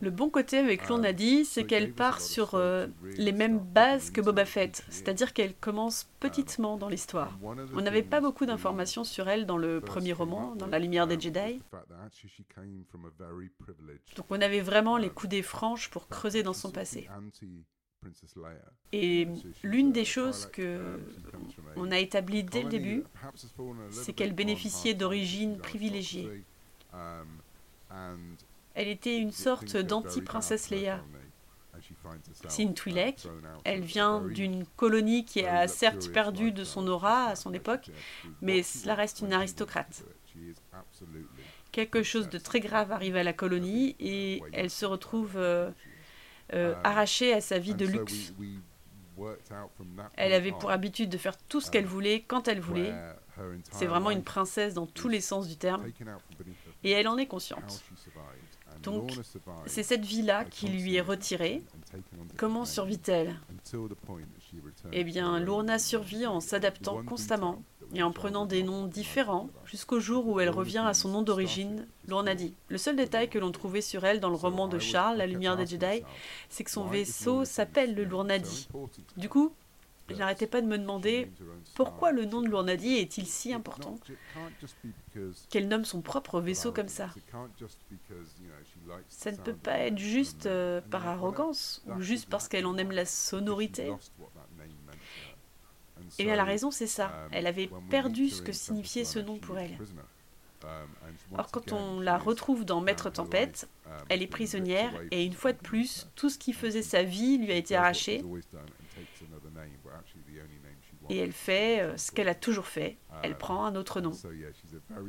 [0.00, 4.20] Le bon côté avec Lorna Dee, c'est qu'elle part sur euh, les mêmes bases que
[4.20, 7.38] Boba Fett, c'est-à-dire qu'elle commence petitement dans l'histoire.
[7.42, 11.20] On n'avait pas beaucoup d'informations sur elle dans le premier roman, dans La lumière des
[11.20, 11.62] Jedi.
[14.16, 17.08] Donc on avait vraiment les coudées franches pour creuser dans son passé.
[18.92, 19.28] Et
[19.62, 20.98] l'une des choses que
[21.76, 23.04] on a établies dès le début,
[23.90, 26.44] c'est qu'elle bénéficiait d'origines privilégiées.
[28.74, 31.02] Elle était une sorte d'anti-princesse Leia.
[32.48, 33.28] C'est une Twi'lek.
[33.64, 37.90] Elle vient d'une colonie qui a certes perdu de son aura à son époque,
[38.40, 40.04] mais cela reste une aristocrate.
[41.70, 45.70] Quelque chose de très grave arrive à la colonie et elle se retrouve euh,
[46.52, 48.34] euh, arrachée à sa vie de luxe.
[50.16, 52.92] Elle avait pour habitude de faire tout ce qu'elle voulait quand elle voulait.
[53.70, 55.84] C'est vraiment une princesse dans tous les sens du terme.
[56.84, 57.82] Et elle en est consciente.
[58.82, 59.10] Donc,
[59.66, 61.62] c'est cette vie-là qui lui est retirée.
[62.36, 63.36] Comment survit-elle
[64.92, 67.62] Eh bien, Lourna survit en s'adaptant constamment
[67.94, 71.86] et en prenant des noms différents jusqu'au jour où elle revient à son nom d'origine,
[72.08, 72.54] Lourna dit.
[72.68, 75.56] Le seul détail que l'on trouvait sur elle dans le roman de Charles, La lumière
[75.56, 76.02] des Jedi,
[76.48, 78.68] c'est que son vaisseau s'appelle le Lournadi.
[79.16, 79.52] Du coup,
[80.08, 81.30] je n'arrêtais pas de me demander
[81.74, 83.98] pourquoi le nom de Lournadi est-il si important
[85.48, 87.10] qu'elle nomme son propre vaisseau comme ça.
[89.08, 92.92] Ça ne peut pas être juste euh, par arrogance ou juste parce qu'elle en aime
[92.92, 93.92] la sonorité.
[96.18, 97.12] Et bien la raison c'est ça.
[97.30, 99.78] Elle avait perdu ce que signifiait ce nom pour elle.
[101.36, 103.68] Or, quand on la retrouve dans Maître Tempête,
[104.08, 107.52] elle est prisonnière et une fois de plus, tout ce qui faisait sa vie lui
[107.52, 108.24] a été arraché
[111.12, 114.12] et elle fait euh, ce qu'elle a toujours fait, elle prend un autre nom.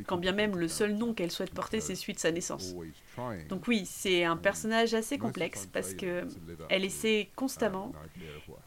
[0.06, 2.76] Quand bien même le seul nom qu'elle souhaite porter, c'est celui de sa naissance.
[3.48, 6.28] Donc oui, c'est un personnage assez complexe parce que
[6.70, 7.94] elle essaie constamment,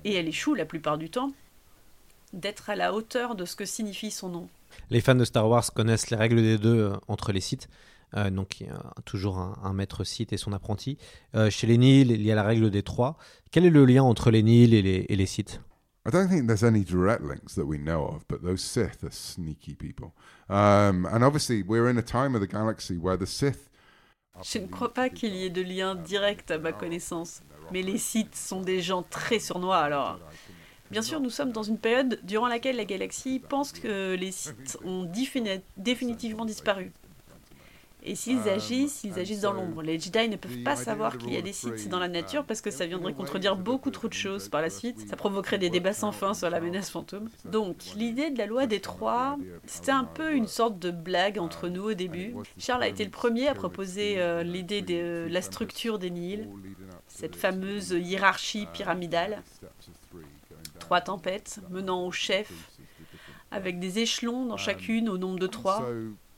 [0.04, 1.32] et elle échoue la plupart du temps,
[2.32, 4.48] d'être à la hauteur de ce que signifie son nom.
[4.88, 7.68] Les fans de Star Wars connaissent les règles des deux euh, entre les sites.
[8.16, 10.98] Euh, donc, il y a toujours un, un maître site et son apprenti.
[11.34, 13.16] Euh, chez les Nils, il y a la règle des trois.
[13.52, 15.60] Quel est le lien entre les Nils et les, et les sites?
[16.06, 19.10] I don't think there's any direct links that we know of, but those Sith are
[19.10, 20.12] sneaky people.
[20.48, 23.68] Um, and obviously, we're in a time of the galaxy where the Sith.
[24.42, 27.42] Je ne crois pas qu'il y ait de lien direct à ma connaissance.
[27.72, 30.20] Mais les Sith sont des gens très sournois alors.
[30.90, 34.78] Bien sûr, nous sommes dans une période durant laquelle la galaxie pense que les Sith
[34.84, 36.92] ont défini- définitivement disparu.
[38.06, 39.82] Et s'ils agissent, ils agissent dans l'ombre.
[39.82, 42.60] Les Jedi ne peuvent pas savoir qu'il y a des Sith dans la nature parce
[42.60, 45.08] que ça viendrait contredire beaucoup trop de choses par la suite.
[45.08, 47.28] Ça provoquerait des débats sans fin sur la menace fantôme.
[47.44, 51.68] Donc, l'idée de la loi des trois, c'était un peu une sorte de blague entre
[51.68, 52.34] nous au début.
[52.58, 56.48] Charles a été le premier à proposer euh, l'idée de la structure des Nils,
[57.08, 59.42] cette fameuse hiérarchie pyramidale.
[60.78, 62.52] Trois tempêtes menant au chef,
[63.50, 65.84] avec des échelons dans chacune au nombre de trois,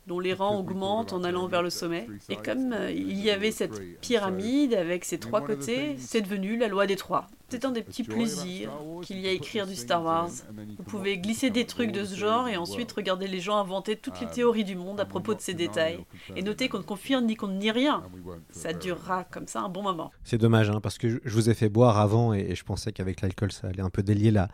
[0.08, 2.08] dont les rangs augmentent en allant vers le sommet.
[2.28, 6.66] Et comme euh, il y avait cette pyramide avec ses trois côtés, c'est devenu la
[6.66, 7.28] loi des trois.
[7.50, 8.70] C'est un des petits plaisirs
[9.02, 10.28] qu'il y a à écrire du Star Wars.
[10.76, 14.20] Vous pouvez glisser des trucs de ce genre et ensuite regarder les gens inventer toutes
[14.20, 16.04] les théories du monde à propos de ces détails.
[16.36, 18.02] Et noter qu'on ne confirme ni qu'on ne nie rien.
[18.50, 20.10] Ça durera comme ça un bon moment.
[20.24, 23.20] C'est dommage, hein, parce que je- vous ai fait boire avant et, je pensais qu'avec
[23.22, 24.48] l'alcool, ça allait un peu délier la,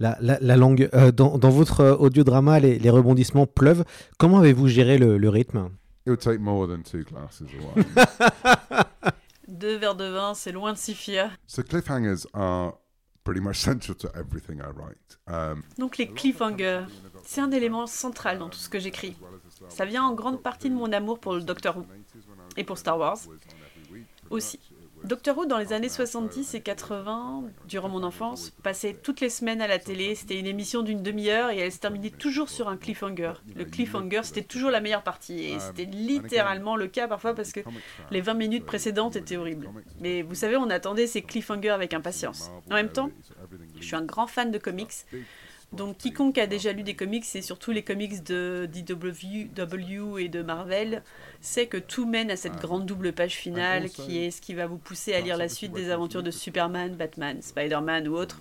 [0.00, 0.88] la, la- la langue.
[0.94, 3.84] Euh, dans, dans votre euh, audiodrama, les, les rebondissements pleuvent.
[4.18, 5.68] Comment avez-vous géré le, le rythme?
[6.06, 9.12] It would take more than two glasses of wine.
[9.48, 11.30] Deux verres de vin, c'est loin de suffire.
[11.46, 12.74] so cliffhangers are
[13.24, 15.18] pretty much central to everything I write.
[15.26, 16.84] Um, Donc les cliffhangers,
[17.24, 19.16] c'est un élément central dans tout ce que j'écris.
[19.68, 21.86] Ça vient en grande partie de mon amour pour le Doctor Who
[22.56, 23.18] et pour Star Wars
[24.30, 24.58] aussi.
[25.04, 29.60] Doctor Who dans les années 70 et 80, durant mon enfance, passait toutes les semaines
[29.60, 30.14] à la télé.
[30.14, 33.34] C'était une émission d'une demi-heure et elle se terminait toujours sur un cliffhanger.
[33.54, 37.60] Le cliffhanger, c'était toujours la meilleure partie et c'était littéralement le cas parfois parce que
[38.10, 39.68] les 20 minutes précédentes étaient horribles.
[40.00, 42.50] Mais vous savez, on attendait ces cliffhangers avec impatience.
[42.70, 43.10] En même temps,
[43.78, 44.94] je suis un grand fan de comics.
[45.76, 50.42] Donc quiconque a déjà lu des comics, et surtout les comics de DW et de
[50.42, 51.02] Marvel,
[51.40, 54.66] sait que tout mène à cette grande double page finale qui est ce qui va
[54.66, 58.40] vous pousser à lire la suite des aventures de Superman, Batman, Spider-Man ou autres.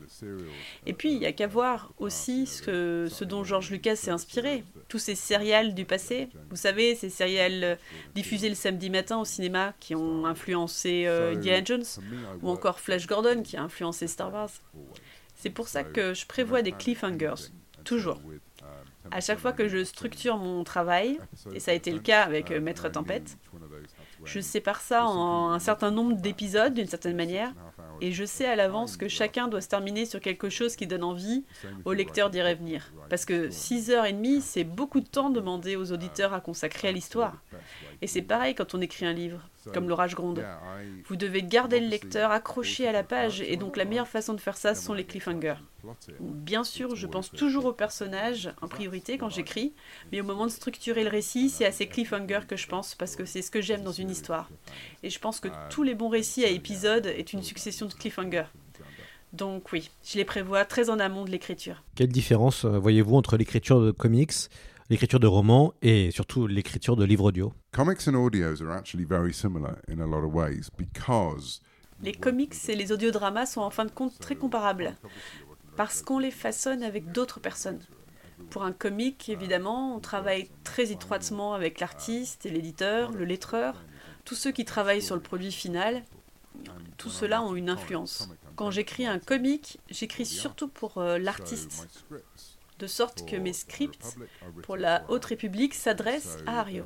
[0.85, 4.63] Et puis, il n'y a qu'à voir aussi ce, ce dont George Lucas s'est inspiré.
[4.87, 7.75] Tous ces serials du passé, vous savez, ces serials euh,
[8.15, 11.83] diffusés le samedi matin au cinéma qui ont influencé euh, Indiana Jones,
[12.41, 14.51] ou encore Flash Gordon qui a influencé Star Wars.
[15.43, 17.51] C'est pour ça que je prévois des cliffhangers,
[17.83, 18.21] toujours.
[19.11, 21.19] À chaque fois que je structure mon travail,
[21.53, 23.37] et ça a été le cas avec euh, Maître Tempête,
[24.23, 27.51] je sépare ça en un certain nombre d'épisodes d'une certaine manière,
[27.99, 31.03] et je sais à l'avance que chacun doit se terminer sur quelque chose qui donne
[31.03, 31.43] envie
[31.83, 32.93] au lecteur d'y revenir.
[33.09, 37.43] Parce que 6h30, c'est beaucoup de temps demandé aux auditeurs à consacrer à l'histoire.
[38.01, 39.41] Et c'est pareil quand on écrit un livre,
[39.73, 40.43] comme L'orage gronde.
[41.05, 44.41] Vous devez garder le lecteur accroché à la page, et donc la meilleure façon de
[44.41, 45.55] faire ça, ce sont les cliffhangers.
[46.19, 49.73] Bien sûr, je pense toujours aux personnages en priorité quand j'écris,
[50.11, 53.15] mais au moment de structurer le récit, c'est à ces cliffhangers que je pense, parce
[53.15, 54.49] que c'est ce que j'aime dans une histoire.
[55.03, 58.45] Et je pense que tous les bons récits à épisodes est une succession de cliffhangers.
[59.33, 61.83] Donc oui, je les prévois très en amont de l'écriture.
[61.95, 64.31] Quelle différence euh, voyez-vous entre l'écriture de comics,
[64.93, 69.33] l'écriture de romans et surtout l'écriture de livres audio comics and audios are actually very
[69.33, 71.61] similar in a lot of ways because
[72.03, 74.95] Les comics et les audiodramas sont en fin de compte très comparables,
[75.77, 77.79] parce qu'on les façonne avec d'autres personnes.
[78.51, 83.81] Pour un comic, évidemment, on travaille très étroitement avec l'artiste et l'éditeur, le lettreur,
[84.25, 86.03] tous ceux qui travaillent sur le produit final.
[86.97, 88.29] Tout cela ont une influence.
[88.55, 91.87] Quand j'écris un comic, j'écris surtout pour euh, l'artiste,
[92.83, 94.17] de sorte que mes scripts
[94.63, 96.83] pour la Haute République s'adressent à Ario.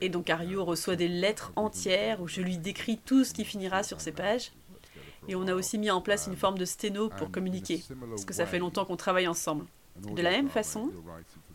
[0.00, 3.84] Et donc Ario reçoit des lettres entières où je lui décris tout ce qui finira
[3.84, 4.50] sur ces pages.
[5.28, 8.34] Et on a aussi mis en place une forme de sténo pour communiquer, parce que
[8.34, 9.66] ça fait longtemps qu'on travaille ensemble.
[10.16, 10.90] De la même façon,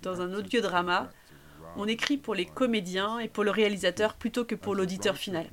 [0.01, 1.09] dans un audiodrama,
[1.75, 5.49] on écrit pour les comédiens et pour le réalisateur plutôt que pour l'auditeur final.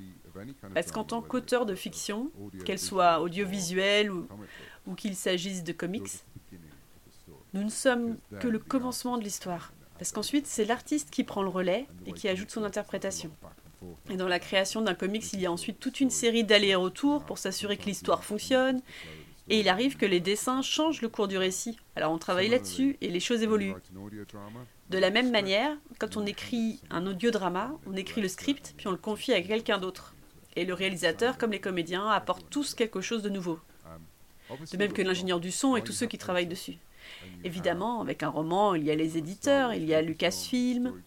[0.74, 2.31] Parce qu'en tant qu'auteur de fiction,
[2.64, 4.29] qu'elle soit audiovisuelle ou,
[4.86, 6.22] ou qu'il s'agisse de comics,
[7.53, 9.72] nous ne sommes que le commencement de l'histoire.
[9.98, 13.30] Parce qu'ensuite, c'est l'artiste qui prend le relais et qui ajoute son interprétation.
[14.09, 17.38] Et dans la création d'un comics, il y a ensuite toute une série d'allers-retours pour
[17.38, 18.80] s'assurer que l'histoire fonctionne.
[19.48, 21.76] Et il arrive que les dessins changent le cours du récit.
[21.96, 23.74] Alors on travaille là-dessus et les choses évoluent.
[24.90, 28.92] De la même manière, quand on écrit un audiodrama, on écrit le script puis on
[28.92, 30.14] le confie à quelqu'un d'autre.
[30.57, 33.59] Et le réalisateur, comme les comédiens, apportent tous quelque chose de nouveau.
[34.72, 36.78] De même que l'ingénieur du son et tous ceux qui travaillent dessus.
[37.45, 41.01] Évidemment, avec un roman, il y a les éditeurs, il y a Lucasfilm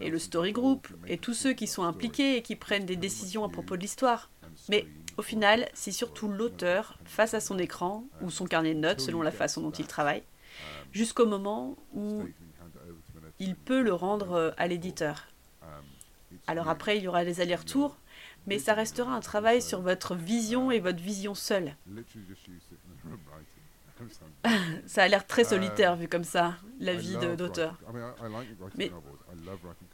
[0.00, 3.44] et le Story Group, et tous ceux qui sont impliqués et qui prennent des décisions
[3.44, 4.30] à propos de l'histoire.
[4.68, 4.86] Mais
[5.16, 9.22] au final, c'est surtout l'auteur face à son écran ou son carnet de notes selon
[9.22, 10.22] la façon dont il travaille,
[10.92, 12.24] jusqu'au moment où
[13.38, 15.26] il peut le rendre euh, à l'éditeur.
[16.46, 17.96] Alors après, il y aura des allers-retours,
[18.46, 21.76] mais ça restera un travail sur votre vision et votre vision seule.
[24.86, 27.78] Ça a l'air très solitaire vu comme ça, la vie d'auteur.
[28.76, 28.90] Mais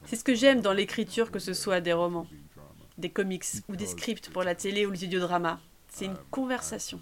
[0.04, 2.26] c'est ce que j'aime dans l'écriture, que ce soit des romans,
[2.98, 5.58] des comics ou des scripts pour la télé ou les audiodramas.
[5.88, 7.00] C'est une conversation.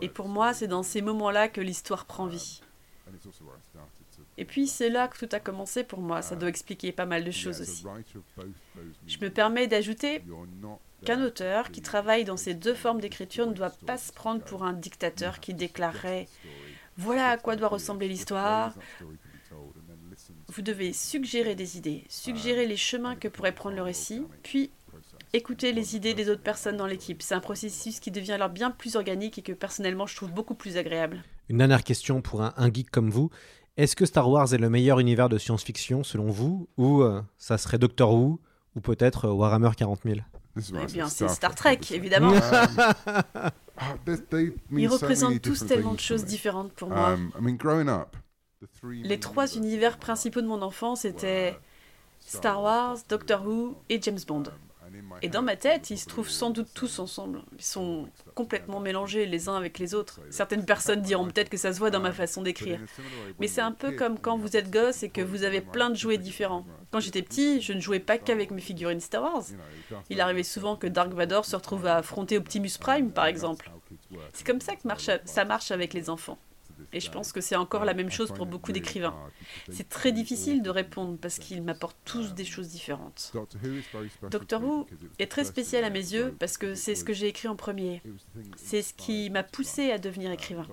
[0.00, 2.60] Et pour moi, c'est dans ces moments-là que l'histoire prend vie.
[4.38, 7.24] Et puis c'est là que tout a commencé pour moi, ça doit expliquer pas mal
[7.24, 7.84] de choses aussi.
[9.06, 10.22] Je me permets d'ajouter
[11.04, 14.64] qu'un auteur qui travaille dans ces deux formes d'écriture ne doit pas se prendre pour
[14.64, 16.28] un dictateur qui déclarerait⁇
[17.00, 18.74] Voilà à quoi doit ressembler l'histoire⁇
[20.48, 24.70] Vous devez suggérer des idées, suggérer les chemins que pourrait prendre le récit, puis
[25.32, 27.22] écouter les idées des autres personnes dans l'équipe.
[27.22, 30.54] C'est un processus qui devient alors bien plus organique et que personnellement je trouve beaucoup
[30.54, 31.24] plus agréable.
[31.48, 33.30] Une dernière question pour un, un geek comme vous.
[33.78, 37.56] Est-ce que Star Wars est le meilleur univers de science-fiction selon vous Ou euh, ça
[37.56, 38.40] serait Doctor Who
[38.76, 40.16] Ou peut-être euh, Warhammer 40 000
[40.58, 42.34] Eh bien, c'est Star Trek, évidemment.
[44.70, 47.16] Ils représentent tous tellement de choses différentes pour moi.
[48.92, 51.58] Les trois univers principaux de mon enfance étaient
[52.20, 54.44] Star Wars, Doctor Who et James Bond.
[55.22, 57.42] Et dans ma tête, ils se trouvent sans doute tous ensemble.
[57.58, 60.20] Ils sont complètement mélangés les uns avec les autres.
[60.30, 62.80] Certaines personnes diront peut-être que ça se voit dans ma façon d'écrire.
[63.38, 65.96] Mais c'est un peu comme quand vous êtes gosse et que vous avez plein de
[65.96, 66.64] jouets différents.
[66.90, 69.44] Quand j'étais petit, je ne jouais pas qu'avec mes figurines Star Wars.
[70.08, 73.70] Il arrivait souvent que Dark Vador se retrouve à affronter Optimus Prime, par exemple.
[74.32, 74.82] C'est comme ça que
[75.24, 76.38] ça marche avec les enfants.
[76.92, 79.14] Et je pense que c'est encore la même chose pour beaucoup d'écrivains.
[79.70, 83.32] C'est très difficile de répondre parce qu'ils m'apportent tous des choses différentes.
[84.30, 84.86] Doctor Who
[85.18, 88.02] est très spécial à mes yeux parce que c'est ce que j'ai écrit en premier.
[88.56, 90.66] C'est ce qui m'a poussé à devenir écrivain.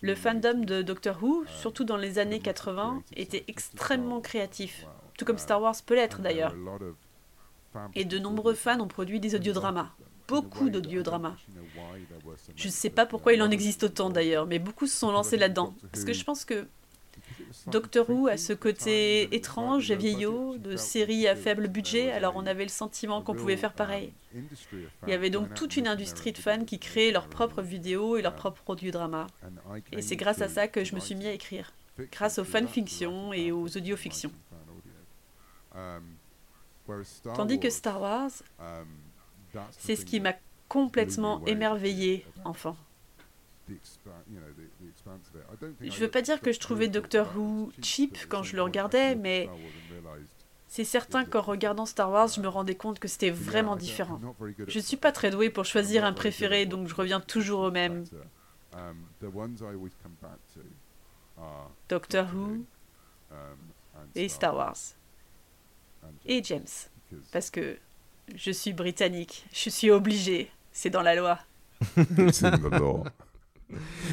[0.00, 4.86] Le fandom de Doctor Who, surtout dans les années 80, était extrêmement créatif,
[5.18, 6.54] tout comme Star Wars peut l'être d'ailleurs.
[7.94, 9.90] Et de nombreux fans ont produit des audiodramas
[10.28, 11.36] beaucoup d'audiodramas.
[12.56, 15.36] Je ne sais pas pourquoi il en existe autant d'ailleurs, mais beaucoup se sont lancés
[15.36, 15.74] là-dedans.
[15.92, 16.66] Parce que je pense que
[17.66, 22.46] Doctor Who a ce côté étrange et vieillot, de série à faible budget, alors on
[22.46, 24.12] avait le sentiment qu'on pouvait faire pareil.
[24.34, 28.22] Il y avait donc toute une industrie de fans qui créaient leurs propres vidéos et
[28.22, 29.26] leurs propres audiodramas.
[29.92, 31.72] Et c'est grâce à ça que je me suis mis à écrire,
[32.12, 34.32] grâce aux fanfictions et aux audiofictions.
[37.34, 38.30] Tandis que Star Wars,
[39.70, 40.34] c'est ce qui m'a
[40.68, 42.76] complètement émerveillé, enfant.
[43.68, 43.74] Je
[45.86, 49.48] ne veux pas dire que je trouvais Doctor Who cheap quand je le regardais, mais
[50.68, 54.20] c'est certain qu'en regardant Star Wars, je me rendais compte que c'était vraiment différent.
[54.66, 57.70] Je ne suis pas très doué pour choisir un préféré, donc je reviens toujours au
[57.70, 58.04] même.
[61.88, 62.64] Doctor Who
[64.14, 64.76] et Star Wars.
[66.26, 66.66] Et James.
[67.32, 67.78] Parce que
[68.34, 69.46] je suis britannique.
[69.52, 70.50] Je suis obligé.
[70.72, 71.38] C'est dans la loi.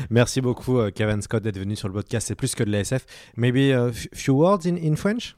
[0.10, 2.28] Merci beaucoup, euh, Kevin Scott, d'être venu sur le podcast.
[2.28, 3.06] C'est plus que de l'ASF.
[3.36, 5.36] Maybe a few words in, in French?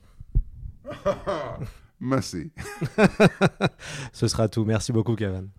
[1.99, 2.51] Merci.
[4.13, 4.65] Ce sera tout.
[4.65, 5.49] Merci beaucoup, Kevin.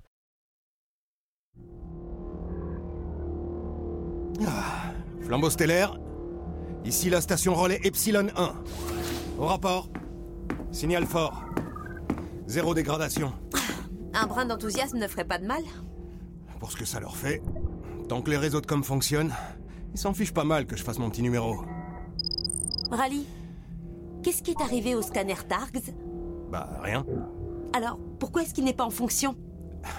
[4.47, 4.93] Ah,
[5.23, 5.97] flambeau stellaire.
[6.85, 8.55] Ici la station relais Epsilon 1.
[9.39, 9.89] Au rapport.
[10.71, 11.45] Signal fort.
[12.47, 13.33] Zéro dégradation.
[14.13, 15.63] Un brin d'enthousiasme ne ferait pas de mal
[16.61, 17.43] Pour ce que ça leur fait,
[18.09, 19.33] tant que les réseaux de com fonctionnent,
[19.95, 21.65] ils s'en fichent pas mal que je fasse mon petit numéro.
[22.91, 23.27] Rally,
[24.23, 25.95] qu'est-ce qui est arrivé au scanner Targs?
[26.51, 27.05] Bah, rien.
[27.73, 29.35] Alors, pourquoi est-ce qu'il n'est pas en fonction?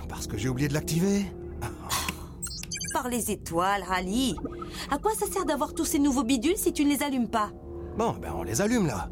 [0.08, 1.26] Parce que j'ai oublié de l'activer.
[2.94, 4.38] Par les étoiles, Rally.
[4.90, 7.52] À quoi ça sert d'avoir tous ces nouveaux bidules si tu ne les allumes pas?
[7.98, 9.10] Bon, ben on les allume là.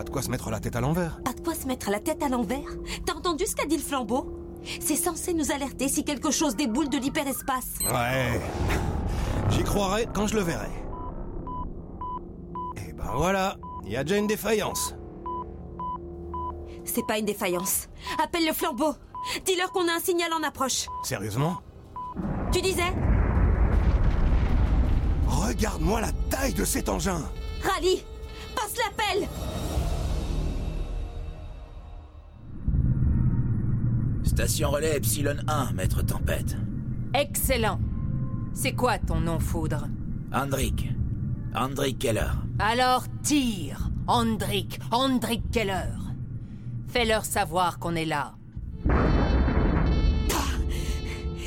[0.00, 1.20] Pas de quoi se mettre la tête à l'envers.
[1.22, 2.74] Pas de quoi se mettre la tête à l'envers?
[3.04, 4.34] T'as entendu ce qu'a dit le flambeau?
[4.80, 7.80] C'est censé nous alerter si quelque chose déboule de l'hyperespace.
[7.80, 8.40] Ouais.
[9.50, 10.70] J'y croirai quand je le verrai.
[12.78, 14.94] Et ben voilà, il y a déjà une défaillance.
[16.86, 17.88] C'est pas une défaillance.
[18.24, 18.94] Appelle le flambeau.
[19.44, 20.86] Dis-leur qu'on a un signal en approche.
[21.02, 21.58] Sérieusement?
[22.50, 22.90] Tu disais?
[25.26, 27.20] Regarde-moi la taille de cet engin
[27.62, 28.02] Rally
[28.54, 29.28] Passe l'appel
[34.40, 36.56] Station relais Epsilon 1, maître Tempête.
[37.12, 37.78] Excellent.
[38.54, 39.86] C'est quoi ton nom, Foudre?
[40.32, 40.88] Andrik.
[41.54, 42.30] Andrik Keller.
[42.58, 45.92] Alors tire, Andrik, Andrik Keller.
[46.88, 48.32] Fais-leur savoir qu'on est là.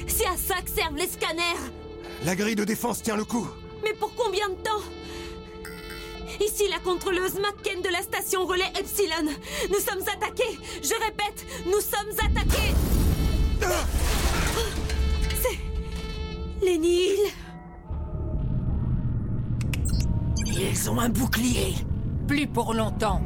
[0.05, 1.41] C'est à ça que servent les scanners
[2.23, 3.47] La grille de défense tient le coup.
[3.83, 4.83] Mais pour combien de temps?
[6.41, 9.31] Ici la contrôleuse McKen de la station relais Epsilon.
[9.69, 10.57] Nous sommes attaqués.
[10.81, 12.73] Je répète, nous sommes attaqués.
[15.41, 16.65] C'est...
[16.65, 17.31] Les Nils.
[20.45, 21.75] Ils ont un bouclier.
[22.27, 23.21] Plus pour longtemps.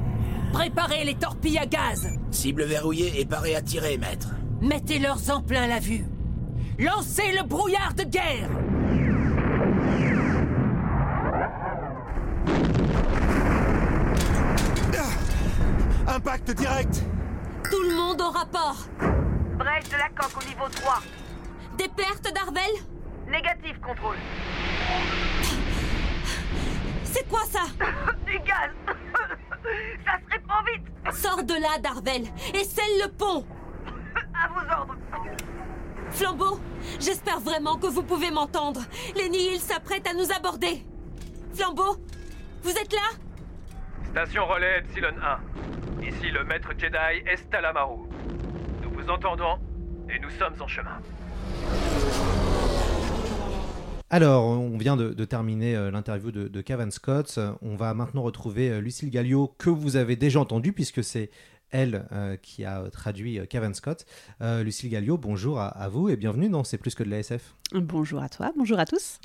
[0.54, 2.08] Préparez les torpilles à gaz.
[2.32, 4.30] Cible verrouillée et parée à tirer, maître.
[4.62, 6.06] Mettez-leurs en plein la vue.
[6.80, 8.50] Lancez le brouillard de guerre.
[16.18, 17.04] Impact direct
[17.70, 18.76] Tout le monde au rapport.
[19.56, 21.00] Brèche de la coque au niveau 3.
[21.78, 22.72] Des pertes d'Arvel?
[23.28, 24.16] Négatif, contrôle.
[27.04, 27.66] C'est quoi ça?
[28.26, 28.72] Du gaz
[30.04, 32.24] Ça se répand vite Sors de là, Darvel,
[32.56, 33.46] et scelle le pont
[34.34, 34.96] À vos ordres
[36.10, 36.60] Flambeau,
[37.00, 38.82] j'espère vraiment que vous pouvez m'entendre.
[39.16, 40.84] Les Nihil s'apprêtent à nous aborder.
[41.54, 41.98] Flambeau,
[42.64, 43.12] vous êtes là?
[44.10, 45.40] Station relais Epsilon 1.
[46.02, 48.08] Ici le maître Jedi Estalamaru.
[48.84, 49.58] Nous vous entendons
[50.10, 51.00] et nous sommes en chemin.
[54.10, 57.40] Alors, on vient de, de terminer euh, l'interview de, de Cavan Scott.
[57.62, 61.30] On va maintenant retrouver euh, Lucille Gallio, que vous avez déjà entendu, puisque c'est
[61.72, 64.06] elle euh, qui a traduit euh, Cavan Scott.
[64.42, 67.20] Euh, Lucille Gallio, bonjour à, à vous et bienvenue dans C'est plus que de la
[67.20, 67.54] SF.
[67.74, 69.20] Bonjour à toi, bonjour à tous.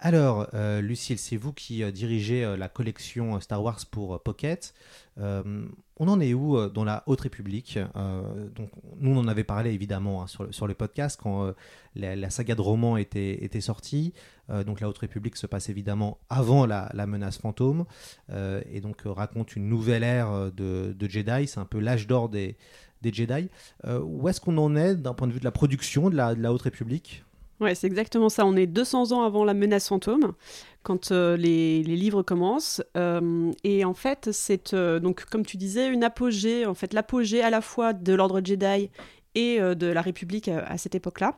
[0.00, 4.18] Alors, euh, Lucille, c'est vous qui euh, dirigez euh, la collection Star Wars pour euh,
[4.18, 4.74] Pocket.
[5.18, 5.66] Euh,
[5.98, 9.44] on en est où euh, dans la Haute République Euh, donc, Nous, on en avait
[9.44, 11.54] parlé évidemment hein, sur, le, podcast quand
[11.94, 14.12] la, saga de romans était, sortie.
[14.48, 17.84] Donc, la Haute République se passe évidemment avant la, menace fantôme
[18.30, 21.46] et donc raconte une nouvelle ère de, Jedi.
[21.46, 22.56] C'est un peu l'âge d'or des,
[23.04, 23.48] Jedi.
[23.84, 26.62] Où est-ce qu'on en est d'un point de vue de la production de la Haute
[26.62, 27.25] République?
[27.60, 28.44] Ouais, c'est exactement ça.
[28.44, 30.34] On est 200 ans avant la menace fantôme,
[30.82, 32.82] quand euh, les, les livres commencent.
[32.96, 37.42] Euh, et en fait, c'est euh, donc, comme tu disais, une apogée, en fait, l'apogée
[37.42, 38.90] à la fois de l'ordre Jedi
[39.34, 41.36] et de la République à, cette époque-là.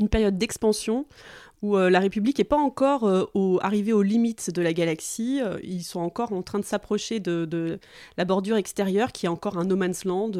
[0.00, 1.06] Une période d'expansion
[1.60, 3.08] où la République n'est pas encore
[3.60, 5.40] arrivée aux limites de la galaxie.
[5.62, 7.78] Ils sont encore en train de s'approcher de, de
[8.16, 10.32] la bordure extérieure, qui est encore un no man's land.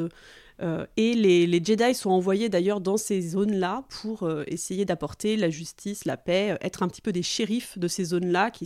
[0.62, 5.50] Euh, et les, Jedi sont envoyés d'ailleurs dans ces zones-là pour euh, essayer d'apporter la
[5.50, 8.64] justice, la paix, euh, être un petit peu des shérifs de ces zones-là qui,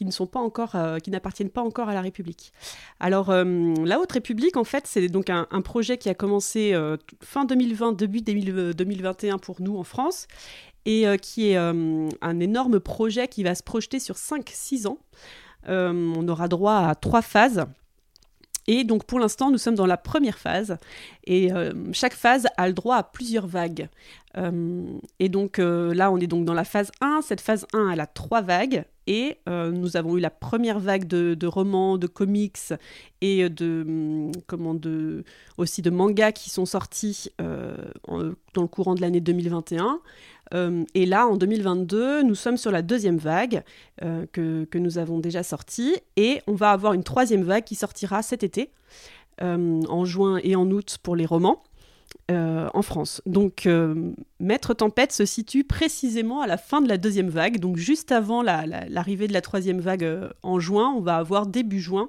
[0.00, 2.52] ne sont pas encore, qui n'appartiennent pas encore à la République.
[3.00, 6.74] Alors la Haute République, en fait, c'est donc un, un projet qui a commencé
[7.22, 10.26] fin 2020, début 2000 2021 pour nous en France,
[10.86, 14.98] et qui est un énorme projet qui va se projeter sur 5-6 ans.
[15.68, 17.66] On aura droit à trois phases.
[18.66, 20.76] Et donc pour l'instant, nous sommes dans la première phase.
[21.24, 23.88] Et euh, chaque phase a le droit à plusieurs vagues.
[24.36, 24.84] Euh,
[25.18, 27.20] et donc euh, là, on est donc dans la phase 1.
[27.22, 28.84] Cette phase 1, elle a trois vagues.
[29.08, 32.72] Et nous avons eu la première vague de, romans, de comics
[33.20, 35.24] et de, hum, comment, de,
[35.58, 39.98] aussi de mangas qui sont sortis dans le courant de l'année 2021.
[40.54, 43.62] Euh, et là, en 2022, nous sommes sur la deuxième vague
[44.02, 45.96] euh, que, nous avons déjà sortie.
[46.16, 48.70] Et on va avoir une troisième vague qui sortira cet été,
[49.42, 51.62] euh, en juin et en août pour les romans.
[52.30, 53.20] en France.
[53.26, 53.68] Donc,
[54.40, 58.40] Maître Tempête se situe précisément à la fin de la deuxième vague, donc juste avant
[58.42, 60.08] la- la- l'arrivée de la troisième vague
[60.42, 60.94] en juin.
[60.96, 62.08] On va avoir début juin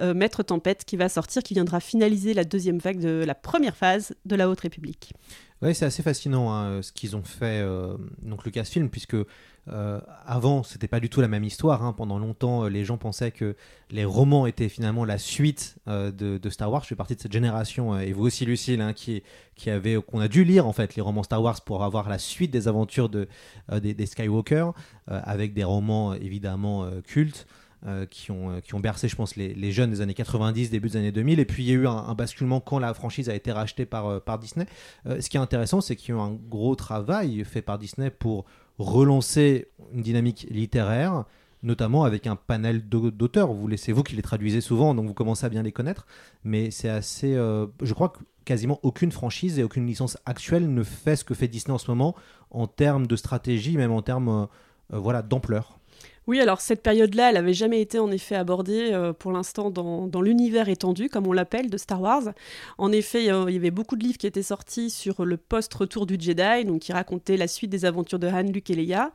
[0.00, 4.14] Maître Tempête qui va sortir, qui viendra finaliser la deuxième vague de la première phase
[4.26, 5.14] de la Haute République.
[5.62, 9.14] Oui, c'est assez fascinant hein, ce qu'ils ont fait, euh, donc Lucasfilm, puisque
[9.68, 11.84] euh, avant, c'était pas du tout la même histoire.
[11.84, 11.92] hein.
[11.92, 13.54] Pendant longtemps, euh, les gens pensaient que
[13.90, 16.82] les romans étaient finalement la suite euh, de, Star Wars.
[16.82, 19.22] Je fais partie de cette génération, euh, et vous aussi, Lucille, hein, qui,
[19.66, 22.50] avait, qu'on a dû lire en fait les romans Star Wars pour avoir la suite
[22.50, 23.28] des aventures de,
[23.70, 24.70] euh, des, des Skywalker,
[25.10, 27.46] euh, avec des romans évidemment euh, cultes.
[27.84, 30.90] Euh, qui, ont, euh, qui ont bercé, je pense, les, jeunes des années 90, début
[30.90, 31.40] des années 2000.
[31.40, 34.06] Et puis, il y a eu un, basculement quand la franchise a été rachetée par,
[34.06, 34.66] euh, Disney.
[35.04, 38.10] Ce qui est intéressant, c'est qu'il y a eu un gros travail fait par Disney
[38.10, 38.44] pour
[38.78, 41.24] relancer une dynamique littéraire,
[41.64, 43.52] notamment avec un panel d'au- d'auteurs.
[43.52, 46.06] Vous laissez vous qui les traduisez souvent, donc vous commencez à bien les connaître.
[46.44, 47.32] Mais c'est assez.
[47.34, 48.12] je crois
[48.44, 51.90] quasiment aucune franchise et aucune licence actuelle ne fait ce que fait Disney en ce
[51.90, 52.14] moment
[52.52, 54.46] en termes de stratégie, même en termes
[54.88, 55.80] voilà, d'ampleur.
[56.28, 60.20] Oui, alors cette période-là, elle n'avait jamais été en effet abordée euh, pour l'instant dans,
[60.20, 62.32] l'univers étendu, comme on l'appelle, de Star Wars.
[62.78, 66.06] En effet, euh, il y avait beaucoup de livres qui étaient sortis sur le post-retour
[66.06, 69.10] du Jedi, donc qui racontaient la suite des aventures de Han, Luke et Leia.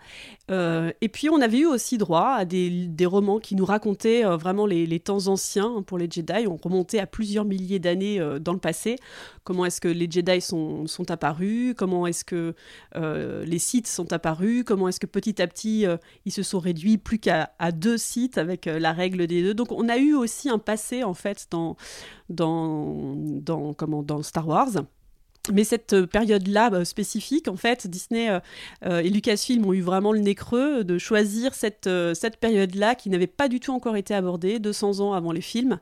[0.51, 4.65] Euh, et puis on avait eu aussi droit à des, romans qui nous racontaient vraiment
[4.65, 6.45] les, temps anciens pour les Jedi.
[6.45, 8.97] On remontait à plusieurs milliers d'années dans le passé.
[9.45, 11.73] Comment est-ce que les Jedi sont, sont apparus?
[11.77, 12.53] Comment est-ce que
[12.93, 14.65] les Sith sont apparus?
[14.65, 15.85] Comment est-ce que petit à petit
[16.25, 16.96] ils se sont réduits?
[16.97, 19.53] Plus qu'à deux sites avec euh, la règle des deux.
[19.53, 21.77] Donc on a eu aussi un passé en fait dans,
[22.29, 24.71] dans, dans, comment, dans Star Wars.
[25.53, 28.29] Mais cette euh, période-là euh, spécifique, en fait, Disney
[28.83, 33.27] et Lucasfilm ont eu vraiment le nez creux de choisir cette, cette période-là qui n'avait
[33.27, 35.79] pas du tout encore été abordée 200 ans avant les films,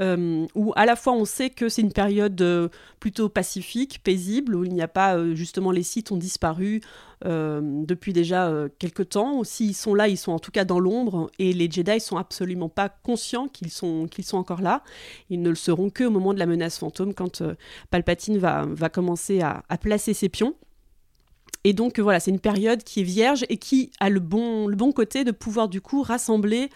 [0.00, 2.68] euh, où à la fois on sait que c'est une période euh,
[2.98, 6.80] plutôt pacifique, paisible, où il n'y a pas euh, justement les sites ont disparu
[7.24, 9.44] depuis déjà quelques temps.
[9.44, 12.68] S'ils sont là, ils sont en tout cas dans l'ombre, et les Jedi sont absolument
[12.68, 14.82] pas conscients qu'ils sont, sont encore là.
[15.30, 17.42] Ils ne le seront que au moment de la menace fantôme, quand
[17.90, 20.54] Palpatine va, va commencer à, à placer ses pions.
[21.64, 24.76] Et donc voilà, c'est une période qui est vierge et qui a le bon, le
[24.76, 26.68] bon côté de pouvoir du coup rassembler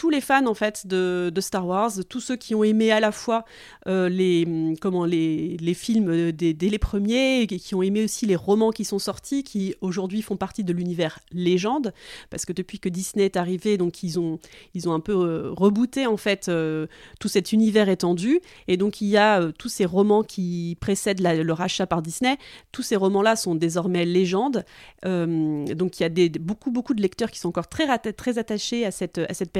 [0.00, 3.12] tous les fans en fait de, Star Wars, tous ceux qui ont aimé à la
[3.12, 3.44] fois
[3.86, 8.34] euh, les, comment, les, les films dès, les premiers, et qui ont aimé aussi les
[8.34, 11.92] romans qui sont sortis, qui aujourd'hui font partie de l'univers légende,
[12.30, 14.38] parce que depuis que Disney est arrivé, donc ils ont,
[14.72, 16.86] ils ont un peu euh, rebooté en fait euh,
[17.18, 21.52] tout cet univers étendu, et donc il y a tous ces romans qui précèdent le
[21.52, 22.38] rachat par Disney,
[22.72, 24.64] tous ces romans-là sont désormais légendes,
[25.04, 28.90] donc il y a beaucoup beaucoup de lecteurs qui sont encore très, très attachés à
[28.90, 29.52] cette, à cette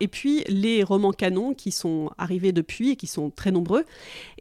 [0.00, 3.84] et puis les romans canons qui sont arrivés depuis et qui sont très nombreux.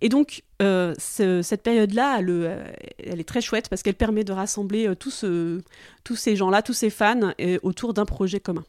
[0.01, 4.33] Et donc, euh, ce, cette période-là, elle, elle, est très chouette parce qu'elle permet de
[4.33, 8.63] rassembler euh, tous ces gens-là, tous ces fans, euh, autour d'un projet commun.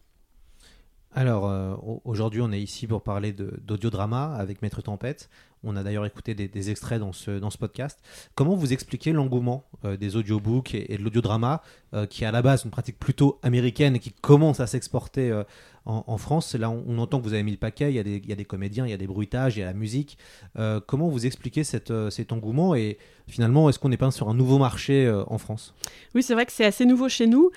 [1.17, 1.75] Alors, euh,
[2.05, 5.31] aujourd'hui, on est ici pour parler d'audiodrama avec Maître Tempête.
[5.65, 7.99] On a d'ailleurs écouté des, extraits dans ce, podcast.
[8.35, 11.63] Comment vous expliquez l'engouement euh, des audiobooks et, de l'audiodrama,
[11.95, 15.31] euh, qui est à la base une pratique plutôt américaine et qui commence à s'exporter
[15.31, 15.43] euh,
[15.87, 18.17] en, France Là, on, entend que vous avez mis le paquet, il y, a des,
[18.23, 20.19] il y a des comédiens, il y a des bruitages, il y a la musique.
[20.59, 24.35] Euh, comment vous expliquez cette, cet engouement et finalement, est-ce qu'on n'est pas sur un
[24.35, 25.75] nouveau marché en France?
[26.15, 27.51] Oui, c'est vrai que c'est assez nouveau chez nous.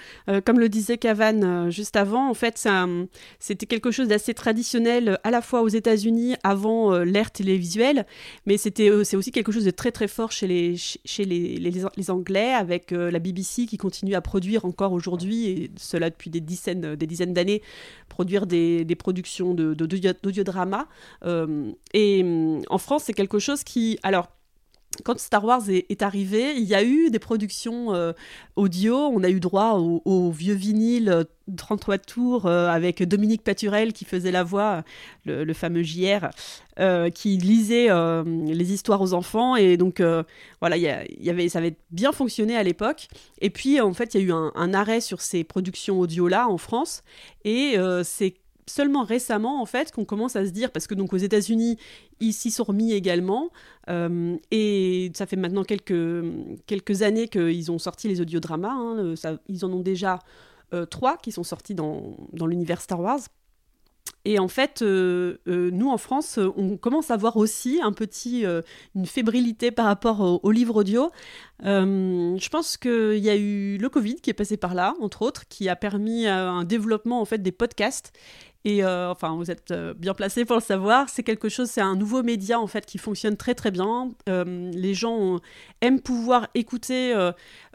[0.45, 2.67] comme le disait Cavan juste avant, en fait,
[3.39, 8.07] c'était quelque chose d'assez traditionnel à la fois aux États-Unis avant l'ère télévisuelle,
[8.47, 12.11] mais c'était c'est aussi quelque chose de très très fort chez les, chez les, les
[12.11, 16.95] Anglais avec la BBC qui continue à produire encore aujourd'hui, et cela depuis des dizaines,
[16.95, 17.61] des dizaines d'années,
[18.20, 20.88] produire des, productions d'audiodrama.
[21.22, 22.26] De, euh, et
[22.70, 23.97] en France, c'est quelque chose qui...
[24.03, 24.28] Alors,
[25.04, 28.14] quand Star Wars est, arrivé, il y a eu des productions euh,
[28.56, 28.95] audio.
[28.95, 31.26] On a eu droit au, vieux vinyle
[31.56, 34.84] 33 tours euh, avec Dominique Paturel qui faisait la voix,
[35.26, 36.30] le, fameux JR,
[36.80, 39.56] euh, qui lisait euh, les histoires aux enfants.
[39.56, 40.02] Et donc,
[40.60, 40.78] voilà,
[41.50, 43.08] ça avait bien fonctionné à l'époque.
[43.41, 46.47] Et puis, en fait, il y a eu un, un, arrêt sur ces productions audio-là
[46.47, 47.04] en France.
[47.45, 48.36] Et c'est
[48.70, 51.78] seulement récemment en fait qu'on commence à se dire parce que donc aux États-Unis
[52.20, 53.49] ils s'y sont remis également
[53.89, 56.24] euh, et ça fait maintenant quelques
[56.65, 60.20] quelques années qu'ils ont sorti les audiodramas hein, ça, ils en ont déjà
[60.74, 63.22] euh, trois qui sont sortis dans, dans l'univers Star Wars
[64.26, 68.45] et en fait, euh, euh, nous en France, on commence à voir aussi un petit,
[68.45, 68.61] euh,
[68.95, 71.09] une fébrilité par rapport au, au livre audio.
[71.63, 75.47] je pense qu'il y a eu le Covid qui est passé par là, entre autres,
[75.47, 78.13] qui a permis un développement en fait des podcasts
[78.66, 81.07] et euh, enfin, vous êtes euh, bien placé pour le savoir.
[81.07, 84.10] C'est quelque chose, c'est un nouveau média en fait qui fonctionne très très bien.
[84.28, 85.39] Euh, les gens
[85.82, 87.14] aiment pouvoir écouter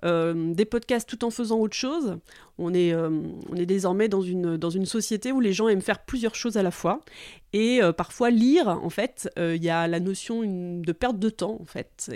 [0.03, 2.19] des podcasts tout en faisant autre chose.
[2.59, 6.05] On est, on est désormais dans une, dans une société où les gens aiment faire
[6.05, 7.01] plusieurs choses à la fois.
[7.55, 11.65] Et parfois lire, en fait, il y a la notion de perte de temps en
[11.65, 12.11] fait.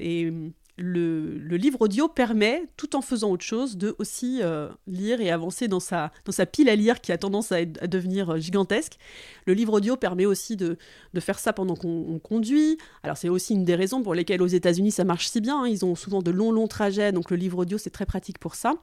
[0.78, 5.68] Le, livre audio permet, tout en faisant autre chose, de aussi euh, lire et avancer
[5.68, 8.98] dans sa, dans sa pile à lire qui a tendance à, devenir euh, gigantesque.
[9.46, 10.78] Le livre audio permet aussi de,
[11.14, 12.78] de faire ça pendant qu'on conduit.
[13.02, 15.62] Alors c'est aussi une des raisons pour lesquelles aux États-Unis ça marche si bien.
[15.62, 15.68] Hein.
[15.68, 18.54] Ils ont souvent de longs longs trajets, donc le livre audio c'est très pratique pour
[18.54, 18.74] ça.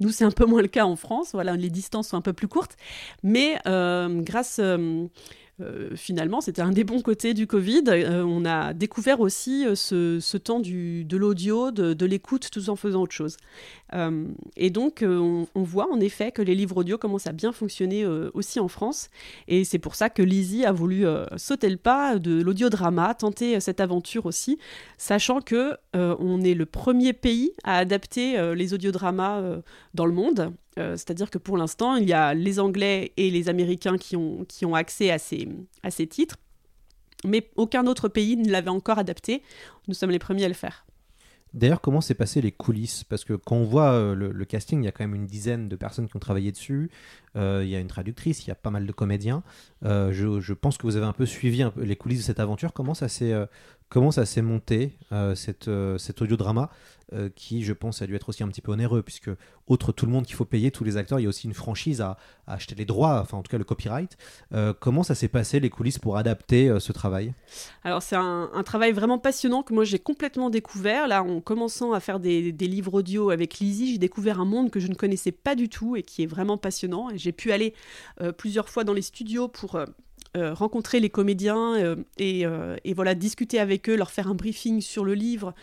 [0.00, 1.30] Nous c'est un peu moins le cas en France.
[1.32, 2.76] Voilà, les distances sont un peu plus courtes,
[3.22, 4.60] mais euh, grâce
[5.96, 7.82] finalement, c'était un des bons côtés du Covid.
[7.88, 13.02] Euh, on a découvert aussi euh, ce, temps de l'audio, de, l'écoute, tout en faisant
[13.02, 13.36] autre chose.
[13.94, 14.24] Euh,
[14.56, 18.06] et donc, on, on, voit en effet que les livres audio commencent à bien fonctionner
[18.34, 19.08] aussi en France.
[19.48, 21.04] Et c'est pour ça que Lizzie a voulu
[21.36, 24.58] sauter le pas de l'audiodrama, tenter cette aventure aussi,
[24.96, 29.42] sachant que on est le premier pays à adapter les audiodramas
[29.94, 30.52] dans le monde.
[30.96, 34.64] C'est-à-dire que pour l'instant, il y a les Anglais et les Américains qui ont, qui
[34.64, 35.48] ont accès à ces,
[35.82, 36.36] à ces titres,
[37.24, 39.42] mais aucun autre pays ne l'avait encore adapté.
[39.88, 40.84] Nous sommes les premiers à le faire.
[41.54, 43.04] D'ailleurs, comment s'est passé les coulisses?
[43.04, 45.68] Parce que quand on voit euh, le, casting, il y a quand même une dizaine
[45.68, 46.90] de personnes qui ont travaillé dessus.
[47.36, 49.42] Euh, il y a une traductrice, il y a pas mal de comédiens.
[49.84, 52.72] Euh, je, pense que vous avez un peu suivi les coulisses de cette aventure.
[52.72, 53.34] Comment ça s'est
[53.88, 54.98] comment ça s'est monté
[55.34, 56.70] cette, cet audiodrama
[57.34, 59.30] qui, je pense, a dû être aussi un petit peu onéreux puisque
[59.66, 61.54] outre tout le monde qu'il faut payer, tous les acteurs, il y a aussi une
[61.54, 64.18] franchise à, acheter les droits, enfin en tout cas le copyright.
[64.80, 67.32] comment ça s'est passé les coulisses pour adapter ce travail?
[67.82, 71.08] Alors c'est un, travail vraiment passionnant que moi j'ai complètement découvert.
[71.08, 74.70] Là, en commençant à faire des, des livres audio avec Lizzie, j'ai découvert un monde
[74.70, 77.08] que je ne connaissais pas du tout et qui est vraiment passionnant.
[77.14, 77.74] J'ai pu aller
[78.20, 79.86] euh, plusieurs fois dans les studios pour euh,
[80.36, 82.44] euh, rencontrer les comédiens et,
[82.84, 85.54] et, voilà discuter avec eux, leur faire un briefing sur le livre,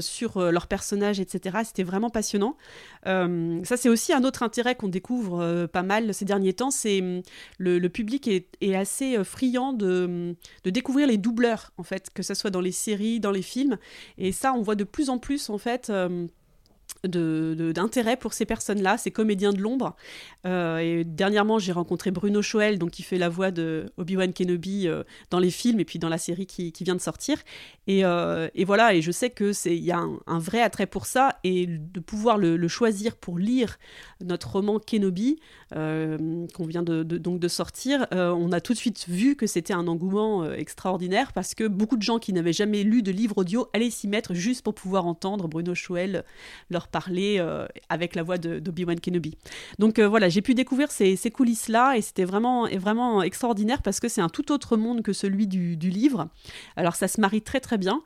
[0.00, 1.58] sur leurs personnages, etc.
[1.64, 2.56] C'était vraiment passionnant.
[3.04, 6.70] ça, c'est aussi un autre intérêt qu'on découvre pas mal ces derniers temps.
[6.70, 7.20] C'est hum,
[7.58, 10.34] le, public est, assez friand de, hum,
[10.64, 13.76] de, découvrir les doubleurs, en fait, que ce soit dans les séries, dans les films.
[14.16, 15.92] Et ça, on voit de plus en plus, en fait
[17.04, 19.96] d'intérêt pour ces personnes-là, ces comédiens de l'ombre.
[20.46, 24.86] Euh, et dernièrement, j'ai rencontré Bruno Choel, donc qui fait la voix de Obi-Wan Kenobi
[24.86, 27.38] euh, dans les films et puis dans la série qui, vient de sortir.
[27.86, 30.86] Et, euh, et, voilà, et je sais que c'est il y a un, vrai attrait
[30.86, 33.78] pour ça et de pouvoir le, choisir pour lire
[34.24, 35.40] notre roman Kenobi
[35.72, 39.86] qu'on vient de, donc de sortir, on a tout de suite vu que c'était un
[39.88, 43.90] engouement extraordinaire parce que beaucoup de gens qui n'avaient jamais lu de livre audio allaient
[43.90, 46.24] s'y mettre juste pour pouvoir entendre Bruno Choel
[46.88, 49.36] parler euh, avec la voix d'Obi-Wan Kenobi.
[49.78, 54.08] Donc euh, voilà, j'ai pu découvrir ces, coulisses-là et c'était vraiment, vraiment extraordinaire parce que
[54.08, 56.28] c'est un tout autre monde que celui du, livre.
[56.76, 58.02] Alors ça se marie très très bien.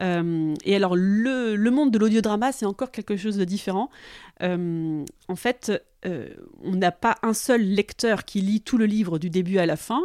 [0.00, 3.90] Euh, et alors le, le monde de l'audiodrama, c'est encore quelque chose de différent.
[4.40, 5.72] en fait,
[6.04, 9.76] on n'a pas un seul lecteur qui lit tout le livre du début à la
[9.76, 10.02] fin.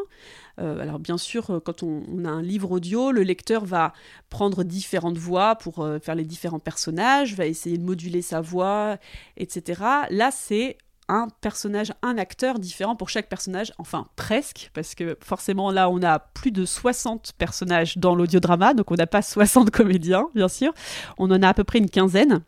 [0.60, 3.94] Euh, alors bien sûr, euh, quand on, a un livre audio, le lecteur va
[4.30, 8.98] prendre différentes voix pour euh, faire les différents personnages, va essayer de moduler sa voix,
[9.38, 9.82] etc.
[10.10, 10.78] Là, c'est
[11.10, 16.02] un personnage, un acteur différent pour chaque personnage, enfin presque, parce que forcément là on
[16.02, 20.72] a plus de 60 personnages dans l'audiodrama, donc on n'a pas 60 comédiens, bien sûr,
[21.18, 22.42] on en a à peu près une quinzaine.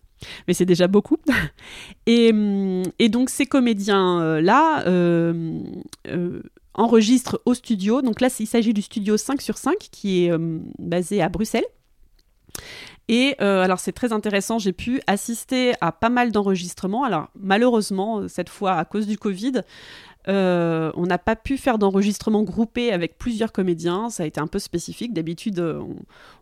[0.48, 1.18] Mais c'est déjà beaucoup.
[2.06, 4.84] Et, hum, donc ces comédiens-là
[6.76, 8.02] enregistre au studio.
[8.02, 11.66] Donc là, il s'agit du studio 5 sur 5 qui est euh, basé à Bruxelles.
[13.08, 17.04] Et euh, alors c'est très intéressant, j'ai pu assister à pas mal d'enregistrements.
[17.04, 19.62] Alors malheureusement, cette fois à cause du Covid,
[20.28, 24.48] euh, on n'a pas pu faire d'enregistrement groupé avec plusieurs comédiens, ça a été un
[24.48, 25.14] peu spécifique.
[25.14, 25.60] D'habitude,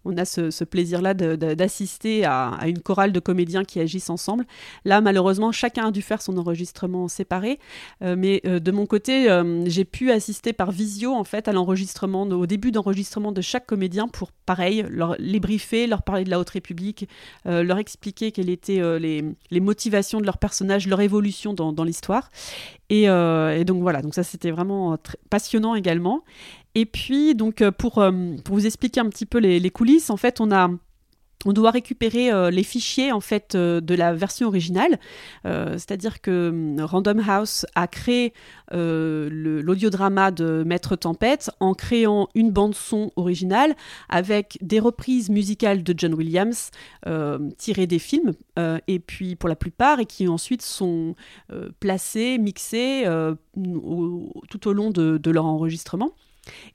[0.05, 4.45] on, a ce, plaisir-là d'assister à, une chorale de comédiens qui agissent ensemble.
[4.85, 7.59] Là, malheureusement, chacun a dû faire son enregistrement séparé.
[8.01, 9.27] Euh, mais euh, de mon côté,
[9.65, 14.07] j'ai pu assister par visio en fait à l'enregistrement, au début d'enregistrement de chaque comédien
[14.07, 14.85] pour, pareil,
[15.19, 17.07] les briefer, leur parler de la Haute République,
[17.45, 22.29] leur expliquer quelles étaient les, motivations de leur personnage, leur évolution dans, l'histoire.
[22.95, 24.97] Et, et, donc voilà, donc ça c'était vraiment
[25.29, 26.23] passionnant également.
[26.75, 28.11] Et puis donc euh, pour, euh,
[28.49, 30.69] vous expliquer un petit peu les coulisses, en fait on a
[31.45, 34.99] on doit récupérer euh, les fichiers en fait euh, de la version originale,
[35.45, 38.33] euh, c'est-à-dire que hum, Random House a créé
[38.71, 43.75] l'audiodrama de Maître Tempête en créant une bande son originale
[44.09, 46.71] avec des reprises musicales de John Williams
[47.59, 48.33] tirées des films
[48.87, 51.15] et puis pour la plupart et qui ensuite sont
[51.79, 53.05] placées, mixées
[54.49, 56.13] tout au long de leur enregistrement.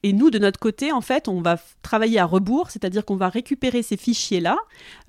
[0.03, 3.29] Et nous, de notre côté, en fait, on va travailler à rebours, c'est-à-dire qu'on va
[3.29, 4.57] récupérer ces fichiers-là,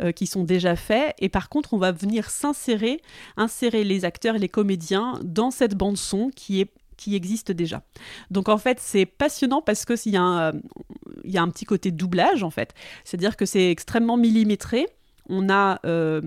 [0.01, 3.01] euh, qui sont déjà faits, et par contre, on va venir s'insérer,
[3.38, 7.82] insérer les acteurs et les comédiens dans cette bande-son qui est qui existe déjà.
[8.30, 10.51] Donc en fait, c'est passionnant parce que s'il y, a
[11.24, 12.74] il y a un petit côté doublage en fait,
[13.05, 14.86] c'est-à-dire que c'est extrêmement millimétré
[15.30, 16.21] on a, euh,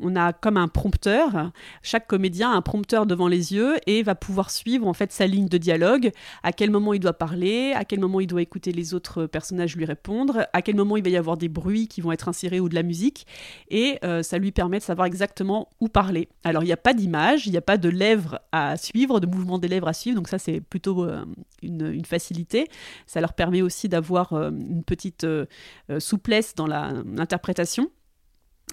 [0.00, 1.50] on a comme un prompteur.
[1.82, 5.26] Chaque comédien a un prompteur devant les yeux et va pouvoir suivre en fait sa
[5.26, 8.72] ligne de dialogue, à quel moment il doit parler, à quel moment il doit écouter
[8.72, 12.00] les autres personnages lui répondre, à quel moment il va y avoir des bruits qui
[12.00, 13.26] vont être insérés ou de la musique.
[13.68, 16.28] Et euh, ça lui permet de savoir exactement où parler.
[16.44, 19.26] Alors il n'y a pas d'image, il n'y a pas de lèvres à suivre, de
[19.26, 21.24] mouvement des lèvres à suivre, donc ça c'est plutôt euh,
[21.62, 22.68] une, une, facilité.
[23.06, 25.26] Ça leur permet aussi d'avoir une petite
[25.98, 27.90] souplesse dans l'interprétation.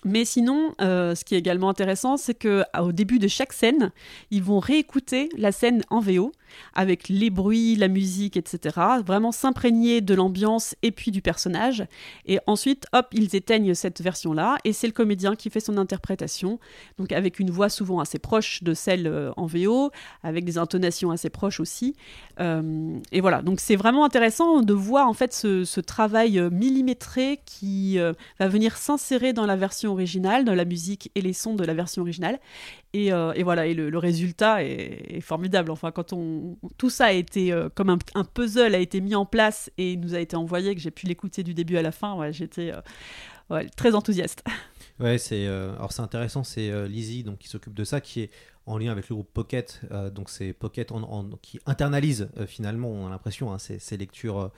[0.06, 3.92] Mais sinon, euh, ce qui est également intéressant, c'est que au début de chaque scène,
[4.32, 6.32] ils vont réécouter la scène en VO
[6.74, 8.80] avec les bruits, la musique, etc.
[9.06, 11.86] Vraiment s'imprégner de l'ambiance et puis du personnage.
[12.26, 16.60] Et ensuite, hop, ils éteignent cette version-là et c'est le comédien qui fait son interprétation.
[16.98, 19.92] Donc avec une voix souvent assez proche de celle euh, en VO,
[20.24, 21.96] avec des intonations assez proches aussi.
[22.40, 27.40] Euh, et voilà, donc c'est vraiment intéressant de voir en fait ce, travail euh, millimétré
[27.46, 27.98] qui
[28.40, 31.74] va venir s'insérer dans la version originale, dans la musique et les sons de la
[31.74, 32.40] version originale.
[32.94, 33.12] Et,
[33.44, 35.72] voilà, et le, résultat est, formidable.
[35.72, 36.43] Enfin, quand on
[36.78, 40.20] tout ça a été comme un, puzzle a été mis en place et nous a
[40.20, 42.72] été envoyé, que j'ai pu l'écouter du début à la fin, j'étais
[43.76, 44.44] très enthousiaste.
[45.00, 48.30] Ouais, c'est alors c'est intéressant, c'est Lizzie donc qui s'occupe de ça, qui est
[48.66, 49.82] en lien avec le groupe Pocket.
[49.92, 50.92] Euh, donc c'est Pocket
[51.42, 54.52] qui internalise euh, finalement, on a l'impression, hein, ces, lectures,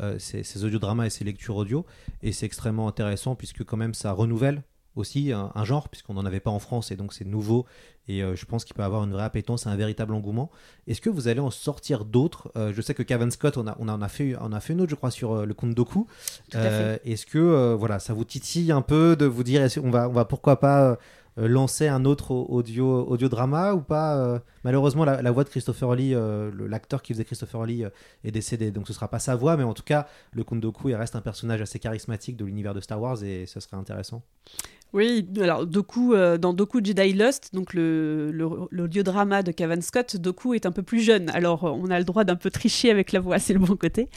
[0.00, 1.86] euh, ces, audiodramas et ces lectures audio.
[2.22, 4.62] Et c'est extrêmement intéressant puisque quand même ça renouvelle
[4.96, 7.66] aussi un, genre, puisqu'on n'en avait pas en France et donc c'est nouveau.
[8.08, 10.50] Et je pense qu'il peut avoir une vraie appétence, un véritable engouement.
[10.88, 12.50] Est-ce que vous allez en sortir d'autres?
[12.56, 14.90] Je sais que Kevin Scott, on a, on, a fait, on a fait une autre,
[14.90, 16.06] je crois, sur le compte Doku.
[16.52, 20.24] Est-ce que voilà, ça vous titille un peu de vous dire, on va, on va
[20.24, 20.98] pourquoi pas
[21.38, 24.16] euh, lancer un autre audio, audio drama ou pas?
[24.16, 27.84] Euh, Malheureusement, la, voix de Christopher Lee, euh, l'acteur qui faisait Christopher Lee,
[28.22, 30.94] est décédé, donc ce sera pas sa voix, mais en tout cas, le Kondoku, il
[30.94, 34.22] reste un personnage assez charismatique de l'univers de Star Wars et ce serait intéressant.
[34.94, 35.64] Oui, alors
[35.96, 38.30] euh, dans Doku Jedi Lost, donc le,
[38.70, 41.30] l'audiodrama de Cavan Scott, Doku est un peu plus jeune.
[41.30, 44.10] Alors on a le droit d'un peu tricher avec la voix, c'est le bon côté.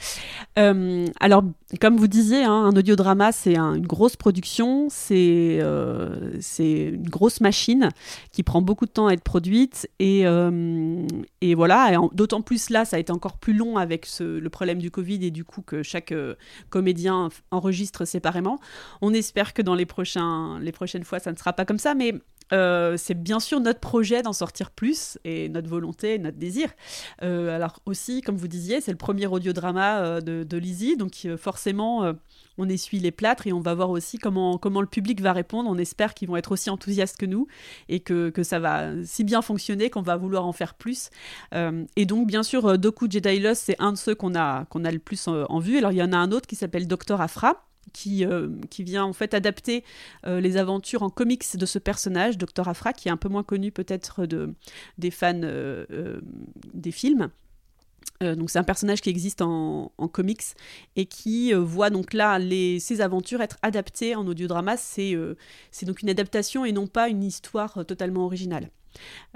[0.59, 1.43] Euh, alors,
[1.79, 7.89] comme vous disiez, hein, un audiodrama, c'est une grosse production, c'est, euh, une grosse machine
[8.33, 9.89] qui prend beaucoup de temps à être produite.
[9.99, 10.25] Et,
[11.41, 14.91] et voilà, d'autant plus là, ça a été encore plus long avec le problème du
[14.91, 16.13] Covid et du coup que chaque
[16.69, 18.59] comédien enregistre séparément.
[19.01, 21.95] On espère que dans les prochains les prochaines fois, ça ne sera pas comme ça,
[21.95, 22.13] mais
[22.53, 26.69] euh, c'est bien sûr notre projet d'en sortir plus et notre volonté, notre désir.
[27.23, 31.27] Euh, alors aussi, comme vous disiez, c'est le premier audiodrama euh, de, de Lizzie, donc
[31.37, 32.13] forcément,
[32.57, 35.69] on essuie les plâtres et on va voir aussi comment, comment le public va répondre.
[35.69, 37.47] On espère qu'ils vont être aussi enthousiastes que nous
[37.89, 41.09] et que, que ça va si bien fonctionner qu'on va vouloir en faire plus.
[41.53, 44.99] et donc, bien sûr, Doku Jedi Lost, c'est un de ceux qu'on a, a le
[44.99, 45.77] plus en vue.
[45.77, 49.03] Alors, il y en a un autre qui s'appelle Docteur Afra qui, euh, qui vient
[49.03, 49.83] en fait adapter
[50.25, 52.67] euh, les aventures en comics de ce personnage, Dr.
[52.67, 54.53] Afra, qui est un peu moins connu peut-être de,
[54.97, 56.19] des fans euh,
[56.73, 57.29] des films.
[58.21, 60.43] donc c'est un personnage qui existe en, en comics
[60.95, 64.77] et qui voit donc là les, ses aventures être adaptées en audiodrama.
[64.77, 65.15] C'est
[65.71, 68.69] c'est donc une adaptation et non pas une histoire totalement originale.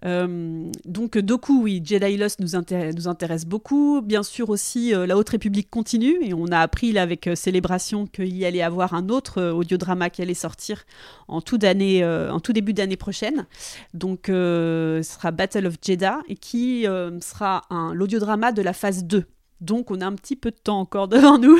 [0.06, 4.02] Euh, donc Doku, oui, Jedi Lost nous, intéresse beaucoup.
[4.02, 7.36] Bien sûr aussi, euh, la Haute République continue et on a appris là avec euh,
[7.36, 10.86] Célébration qu'il y allait avoir un autre audiodrama qui allait sortir
[11.28, 13.46] en tout, début d'année prochaine.
[13.94, 16.86] Donc ce sera Battle of Jeddah et qui
[17.22, 17.62] sera
[17.94, 19.26] l'audiodrama de la phase 2.
[19.62, 21.58] Donc on a un petit peu de temps encore devant nous.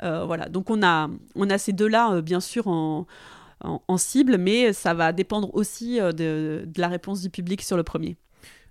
[0.00, 3.06] voilà, donc on a, on a ces deux-là bien sûr en
[3.62, 7.82] en, cible, mais ça va dépendre aussi euh, de, la réponse du public sur le
[7.82, 8.16] premier.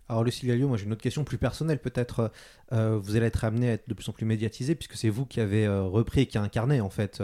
[0.09, 1.79] Alors Lucie Gallio, moi j'ai une autre question plus personnelle.
[1.79, 2.31] Peut-être
[2.73, 5.25] euh, vous allez être amené à être de plus en plus médiatisé puisque c'est vous
[5.25, 7.23] qui avez euh, repris et qui a incarné en fait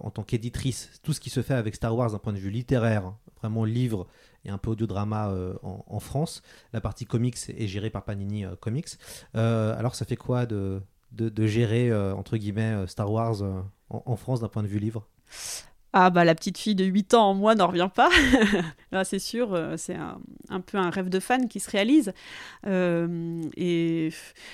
[0.00, 2.50] en tant qu'éditrice tout ce qui se fait avec Star Wars d'un point de vue
[2.50, 4.06] littéraire, vraiment livre
[4.44, 6.42] et un peu audiodrama en, France.
[6.72, 8.90] La partie comics est gérée par Panini Comics.
[9.32, 13.42] alors ça fait quoi de, de, gérer entre guillemets Star Wars
[13.90, 15.08] en France d'un point de vue livre?
[15.96, 18.10] Ah bah la petite fille de 8 ans en moi n'en revient pas.
[18.92, 22.12] Là c'est sûr, euh, c'est un, peu un rêve de fan qui se réalise.
[22.66, 24.10] Euh, et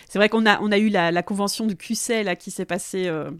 [0.06, 3.30] c'est vrai qu'on a, on a eu la, convention de QC qui s'est passée euh,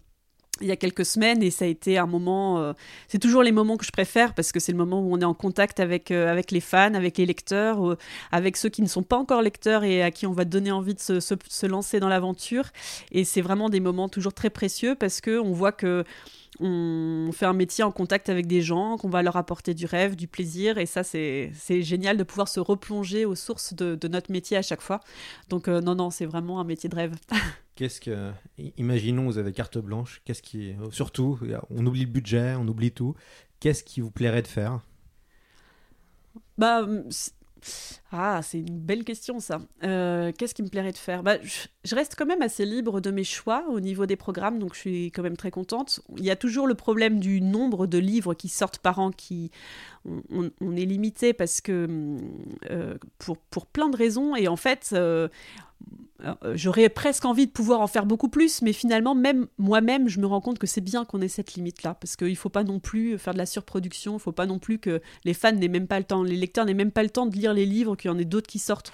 [0.63, 2.75] il y a quelques semaines et ça a été un moment
[3.09, 5.25] c'est toujours les moments que je préfère parce que c'est le moment où on est
[5.25, 7.97] en contact avec avec les fans avec les lecteurs
[8.31, 10.93] avec ceux qui ne sont pas encore lecteurs et à qui on va donner envie
[10.93, 12.67] de se, se, se lancer dans l'aventure
[13.11, 16.05] et c'est vraiment des moments toujours très précieux parce que on voit que
[16.59, 20.17] on fait un métier en contact avec des gens, qu'on va leur apporter du rêve,
[20.17, 24.57] du plaisir, et ça c'est génial de pouvoir se replonger aux sources de, notre métier
[24.57, 25.01] à chaque fois.
[25.49, 27.15] Donc euh, non, non, c'est vraiment un métier de rêve.
[27.77, 28.33] Qu'est-ce que,
[28.77, 31.39] imaginons, vous avez carte blanche, qu'est-ce qui, surtout,
[31.71, 33.15] on oublie le budget, on oublie tout,
[33.59, 34.81] qu'est-ce qui vous plairait de faire?
[36.59, 36.87] Bah,
[38.13, 39.61] ah, c'est une belle question ça.
[39.85, 41.23] Euh, qu'est-ce qui me plairait de faire?
[41.23, 44.75] Bah, je, reste quand même assez libre de mes choix au niveau des programmes, donc
[44.75, 46.01] je suis quand même très contente.
[46.17, 49.53] Il y a toujours le problème du nombre de livres qui sortent par an, qui
[50.05, 52.17] on, est limité parce que
[52.71, 55.29] euh, pour, plein de raisons, et en fait, euh,
[56.55, 60.27] j'aurais presque envie de pouvoir en faire beaucoup plus, mais finalement, même moi-même, je me
[60.27, 62.81] rends compte que c'est bien qu'on ait cette limite-là, parce qu'il ne faut pas non
[62.81, 65.69] plus faire de la surproduction, il ne faut pas non plus que les fans n'aient
[65.69, 67.97] même pas le temps, les lecteurs n'aient même pas le temps de lire les livres,
[68.01, 68.93] qu'il y en ait d'autres qui sortent.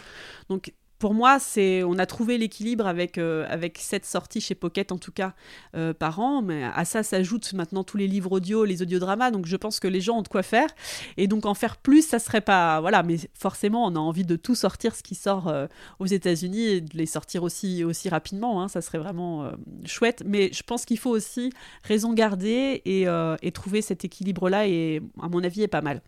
[0.49, 4.93] Donc pour moi, c'est on a trouvé l'équilibre avec, euh, avec cette sortie chez Pocket,
[4.93, 5.35] en tout cas,
[5.75, 6.41] euh, par an.
[6.41, 9.31] Mais à ça s'ajoutent maintenant tous les livres audio, les audiodramas.
[9.31, 10.69] Donc je pense que les gens ont de quoi faire.
[11.17, 12.81] Et donc en faire plus, ça serait pas.
[12.81, 15.67] Voilà, mais forcément, on a envie de tout sortir ce qui sort euh,
[15.99, 18.63] aux États-Unis et de les sortir aussi, aussi rapidement.
[18.63, 18.69] Hein.
[18.69, 19.51] Ça serait vraiment
[19.85, 20.23] chouette.
[20.27, 21.53] Mais je pense qu'il faut aussi
[21.83, 23.07] raison garder et,
[23.43, 24.67] et trouver cet équilibre-là.
[24.67, 26.01] Et à mon avis, est pas mal.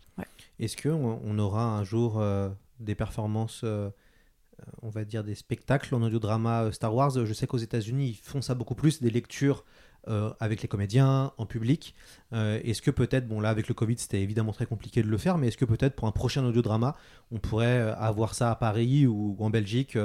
[0.59, 2.21] Est-ce qu'on on aura un jour
[2.79, 3.63] des performances
[4.59, 7.11] euh, on va dire, des spectacles en audiodrama euh, Star Wars.
[7.25, 9.65] Je sais qu'aux États-Unis, ils font ça beaucoup plus, des lectures
[10.07, 11.93] euh, avec les comédiens, en public.
[12.31, 15.37] est-ce que peut-être, bon là avec le Covid c'était évidemment très compliqué de le faire,
[15.37, 16.95] mais est-ce que peut-être pour un prochain audiodrama,
[17.31, 19.97] on pourrait avoir ça à Paris ou, en Belgique,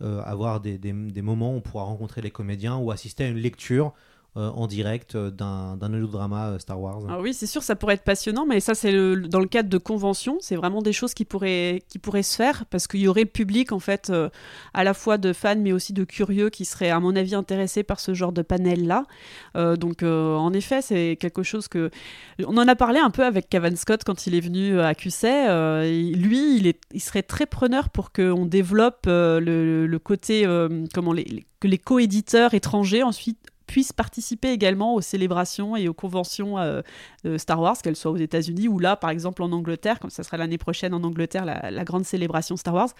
[0.00, 3.92] avoir des, des, moments où on pourra rencontrer les comédiens ou assister à une lecture
[4.38, 7.02] euh, en direct euh, d'un drama euh, Star Wars.
[7.06, 8.90] Ah oui, c'est sûr, ça pourrait être passionnant, mais ça, c'est
[9.28, 10.38] dans le cadre de conventions.
[10.40, 13.26] C'est vraiment des choses qui pourraient, qui pourraient se faire parce qu'il y aurait le
[13.26, 14.10] public, en fait,
[14.72, 17.82] à la fois de fans, mais aussi de curieux qui seraient, à mon avis, intéressés
[17.82, 19.04] par ce genre de panel-là.
[19.76, 21.90] donc, en effet, c'est quelque chose que.
[22.46, 25.26] On en a parlé un peu avec Kevin Scott quand il est venu à QC.
[26.16, 30.46] lui, il, est, il serait très preneur pour qu'on développe le, côté.
[30.94, 36.58] comment les, que les coéditeurs étrangers ensuite puissent participer également aux célébrations et aux conventions
[36.58, 36.82] euh,
[37.38, 40.36] Star Wars, qu'elles soient aux États-Unis ou là, par exemple, en Angleterre, comme ça sera
[40.36, 42.90] l'année prochaine en Angleterre, la, grande célébration Star Wars.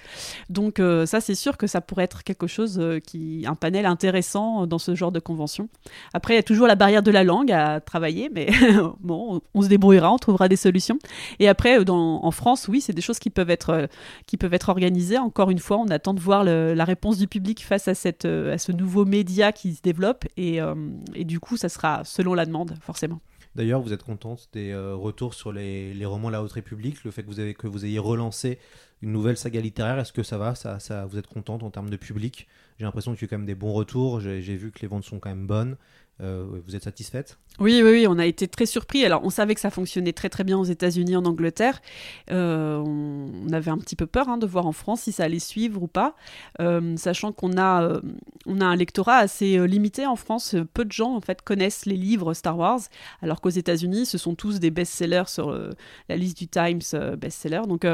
[0.49, 3.85] Donc, euh, ça, c'est sûr que ça pourrait être quelque chose euh, qui, un panel
[3.85, 5.69] intéressant dans ce genre de convention.
[6.15, 8.49] Après, il y a toujours la barrière de la langue à travailler, mais
[9.01, 10.99] bon, on, se débrouillera, on trouvera des solutions.
[11.39, 13.89] Et après, en France, oui, c'est des choses qui peuvent être,
[14.27, 15.19] qui peuvent être organisées.
[15.19, 18.57] Encore une fois, on attend de voir la réponse du public face à, cette, à
[18.57, 20.62] ce nouveau média qui se développe et
[21.15, 23.21] et du coup, ça sera selon la demande, forcément.
[23.55, 27.23] D'ailleurs, vous êtes contente des euh, retours sur les, romans La Haute République, le fait
[27.23, 28.59] que vous, avez, que vous ayez relancé
[29.03, 30.55] une nouvelle saga littéraire, est-ce que ça va?
[30.55, 32.49] Ça, ça, Vous êtes contente en termes de public?
[32.79, 35.05] J'ai l'impression qu'il y a quand même des bons retours, j'ai vu que les ventes
[35.05, 35.77] sont quand même bonnes.
[36.21, 37.39] Euh, vous êtes satisfaite?
[37.59, 39.05] Oui, oui, oui, on a été très surpris.
[39.05, 41.81] Alors, on savait que ça fonctionnait très très bien aux États-Unis, en Angleterre.
[42.31, 45.39] Euh, on, avait un petit peu peur hein, de voir en France si ça allait
[45.39, 46.15] suivre ou pas,
[46.61, 48.01] euh, sachant qu'on a,
[48.47, 50.55] on a un lectorat assez limité en France.
[50.75, 52.81] Peu de gens en fait connaissent les livres Star Wars,
[53.21, 55.53] alors qu'aux États-Unis, ce sont tous des best-sellers sur
[56.09, 56.81] la liste du Times
[57.19, 57.63] best-seller.
[57.67, 57.85] Donc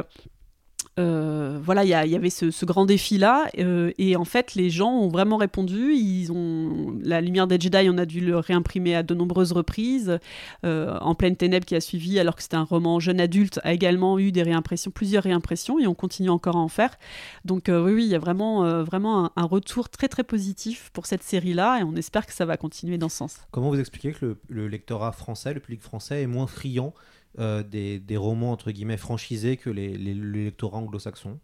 [0.99, 5.09] euh, voilà, il y, avait ce, grand défi-là, euh, et en fait, les gens ont
[5.09, 5.93] vraiment répondu.
[5.95, 10.19] Ils ont la lumière des Jedi, on a dû le réimprimer à de nombreuses reprises.
[10.65, 13.73] Euh, en pleine ténèbres qui a suivi, alors que c'était un roman jeune adulte, a
[13.73, 16.97] également eu des réimpressions, plusieurs réimpressions, et on continue encore à en faire.
[17.45, 21.23] Donc oui, oui, il y a vraiment, vraiment un, retour très très positif pour cette
[21.23, 23.39] série-là, et on espère que ça va continuer dans ce sens.
[23.51, 26.93] Comment vous expliquez que le, le lectorat français, le public français, est moins friand
[27.39, 31.39] euh, des, romans entre guillemets franchisés que les, les, lectorats anglo-saxons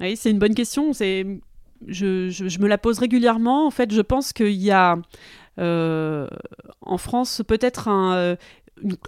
[0.00, 0.92] Oui, c'est une bonne question.
[0.92, 1.26] C'est
[1.86, 3.66] je, je, me la pose régulièrement.
[3.66, 4.98] En fait, je pense qu'il y a
[5.58, 6.26] euh,
[6.80, 8.36] en France peut-être un, euh,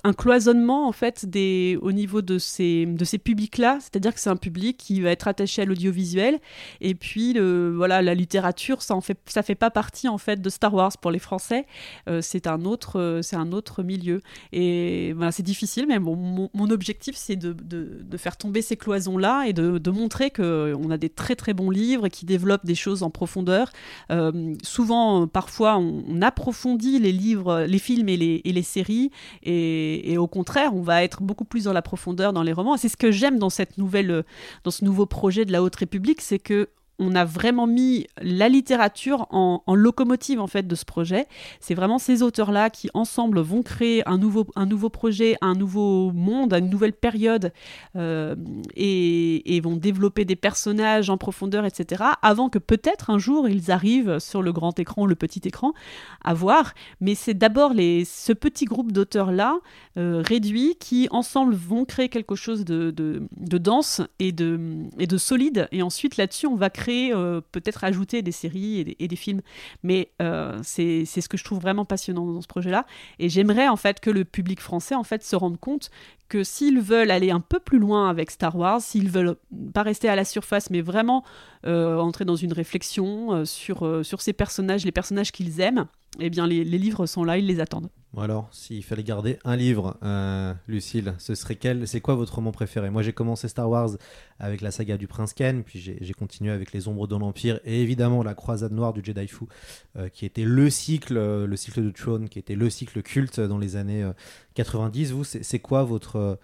[0.04, 4.30] un cloisonnement en fait des, au niveau de ces, de ces publics-là, c'est-à-dire que c'est
[4.30, 6.40] un public qui va être attaché à l'audiovisuel.
[6.80, 10.40] Et puis le, voilà la littérature ça en fait ça fait pas partie en fait
[10.40, 11.66] de Star Wars pour les Français,
[12.08, 14.20] euh, c'est un autre euh, c'est un autre milieu.
[14.52, 18.76] Et ben, c'est difficile mais bon, mon, objectif c'est de, de, de, faire tomber ces
[18.76, 22.24] cloisons là et de, de montrer que on a des très très bons livres qui
[22.24, 23.70] développent des choses en profondeur.
[24.10, 29.10] Euh, souvent parfois on, on, approfondit les livres, les films et les, et les séries
[30.04, 32.76] et, au contraire, on va être beaucoup plus dans la profondeur dans les romans.
[32.76, 33.50] C'est ce que j'aime dans
[34.64, 36.68] dans ce nouveau projet de la Haute République, c'est que
[37.02, 41.26] on a vraiment mis la littérature en, locomotive en fait de ce projet.
[41.60, 46.12] C'est vraiment ces auteurs-là qui ensemble vont créer un nouveau, un nouveau projet, un nouveau
[46.12, 47.52] monde, une nouvelle période
[47.96, 48.36] euh,
[48.76, 52.02] et, vont développer des personnages en profondeur, etc.
[52.20, 55.72] Avant que peut-être un jour ils arrivent sur le grand écran ou le petit écran
[56.24, 56.74] à voir.
[57.00, 59.58] Mais c'est d'abord ce petit groupe d'auteurs-là
[59.98, 64.58] euh, réduit qui ensemble vont créer quelque chose de, de dense et de,
[64.98, 65.68] et de solide.
[65.70, 69.42] Et ensuite là-dessus on va créer euh, peut-être ajouter des séries et des, films.
[69.82, 72.86] Mais euh, c'est ce que je trouve vraiment passionnant dans ce projet-là.
[73.18, 75.90] Et j'aimerais en fait que le public français en fait se rende compte
[76.28, 79.36] que s'ils veulent aller un peu plus loin avec Star Wars, s'ils veulent
[79.74, 81.24] pas rester à la surface, mais vraiment
[81.66, 85.86] euh, entrer dans une réflexion sur, sur ces personnages, les personnages qu'ils aiment,
[86.20, 87.88] eh bien les, livres sont là, ils les attendent.
[88.12, 92.34] Bon alors, s'il fallait garder un livre, euh, Lucille, ce serait quel C'est quoi votre
[92.34, 92.90] roman préféré?
[92.90, 93.90] Moi, j'ai commencé Star Wars
[94.38, 97.80] avec la saga du Prince Ken, puis j'ai continué avec Les Ombres de l'Empire et
[97.80, 99.46] évidemment la Croisade Noire du Jedi Fu,
[99.96, 103.40] euh, qui était le cycle, euh, le cycle de Throne, qui était le cycle culte
[103.40, 104.06] dans les années
[104.54, 105.12] 90.
[105.12, 106.38] Vous, c'est quoi votre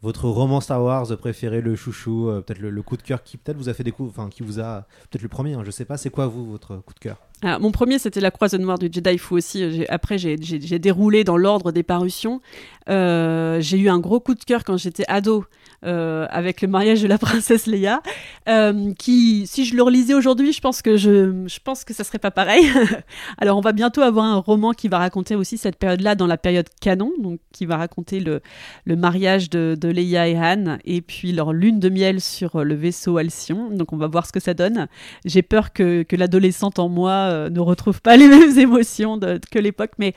[0.00, 3.68] votre roman Star Wars préféré, le chouchou, peut-être le, coup de cœur qui peut-être vous
[3.68, 5.96] a fait coups, enfin qui vous a peut-être le premier, hein, je sais pas.
[5.96, 7.18] C'est quoi vous votre coup de cœur?
[7.44, 9.70] Alors, mon premier, c'était La Croisade Noire du Jedi Fou aussi.
[9.72, 10.36] J'ai- Après, j'ai-
[10.78, 12.40] déroulé dans l'ordre des parutions.
[12.88, 15.44] Euh, j'ai eu un gros coup de cœur quand j'étais ado
[15.84, 18.00] euh, avec le mariage de la princesse Leia,
[18.48, 22.04] euh, qui, si je le relisais aujourd'hui, je pense que je, je pense que ça
[22.04, 22.64] serait pas pareil.
[23.38, 26.36] Alors, on va bientôt avoir un roman qui va raconter aussi cette période-là dans la
[26.38, 28.40] période canon, donc qui va raconter le,
[28.86, 33.70] mariage de, Leia et Han, et puis leur lune de miel sur le vaisseau Alcyon.
[33.70, 34.86] Donc, on va voir ce que ça donne.
[35.24, 39.58] J'ai peur que l'adolescente en moi euh, ne retrouve pas les mêmes émotions de- que
[39.58, 40.14] l'époque, mais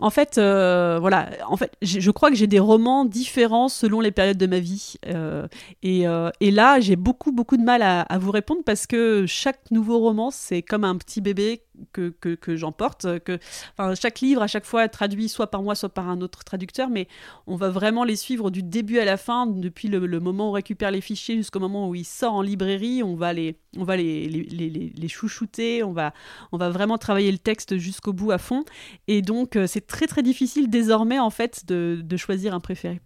[0.00, 1.30] en fait, euh, voilà.
[1.48, 4.96] En fait, je crois que j'ai des romans différents selon les périodes de ma vie.
[5.06, 5.46] Euh,
[5.82, 10.30] et, là, j'ai beaucoup, beaucoup de mal à vous répondre parce que chaque nouveau roman,
[10.30, 11.62] c'est comme un petit bébé
[11.92, 13.18] que, que, que j'emporte.
[13.20, 13.38] Que,
[13.76, 16.44] enfin, chaque livre, à chaque fois, est traduit soit par moi, soit par un autre
[16.44, 17.08] traducteur, mais
[17.46, 20.52] on va vraiment les suivre du début à la fin, depuis le, moment où on
[20.52, 23.02] récupère les fichiers jusqu'au moment où il sort en librairie.
[23.02, 26.12] On va les, on va les, les, les, les- les chouchouter, on va,
[26.52, 28.64] on va vraiment travailler le texte jusqu'au bout à fond.
[29.08, 33.00] Et donc, euh, c'est très très difficile désormais en fait de, de choisir un préféré.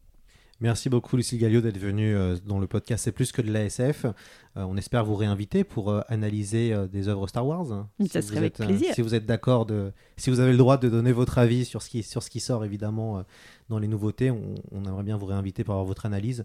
[0.62, 4.04] Merci beaucoup Lucille Gallio d'être venue euh, dans le podcast C'est plus que de l'ASF.
[4.04, 4.10] Euh,
[4.56, 7.86] on espère vous réinviter pour euh, analyser des œuvres Star Wars.
[8.10, 8.94] Ça Si serait avec êtes, plaisir.
[8.94, 11.80] si vous êtes d'accord, de, si vous avez le droit de donner votre avis sur
[11.80, 13.24] ce qui, sur ce qui sort évidemment
[13.70, 16.44] dans les nouveautés, on, on aimerait bien vous réinviter pour avoir votre analyse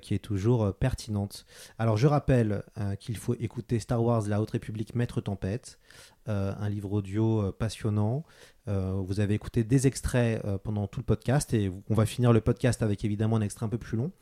[0.00, 1.44] qui est toujours pertinente.
[1.78, 2.62] Alors je rappelle
[2.98, 5.78] qu'il faut écouter Star Wars La Haute République Maître Tempête,
[6.26, 8.24] un livre audio passionnant.
[8.70, 12.32] Euh, vous avez écouté des extraits euh, pendant tout le podcast et on va finir
[12.32, 14.12] le podcast avec évidemment un extrait un peu plus long.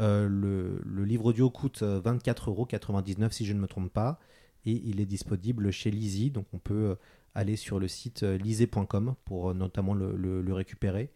[0.00, 4.18] Euh, le, le livre audio coûte euh, 24,99€ si je ne me trompe pas
[4.64, 6.96] et il est disponible chez Lizzy donc on peut
[7.34, 11.10] aller sur le site lisez.com pour notamment le, le- le récupérer.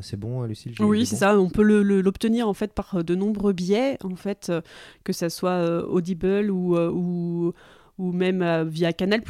[0.00, 1.38] C'est bon, Lucille Oui, c'est bon ça.
[1.38, 4.50] On peut l'obtenir en fait par de nombreux biais, en fait,
[5.04, 7.52] que ça soit Audible ou, ou
[8.02, 9.22] ou même euh, via Canal+,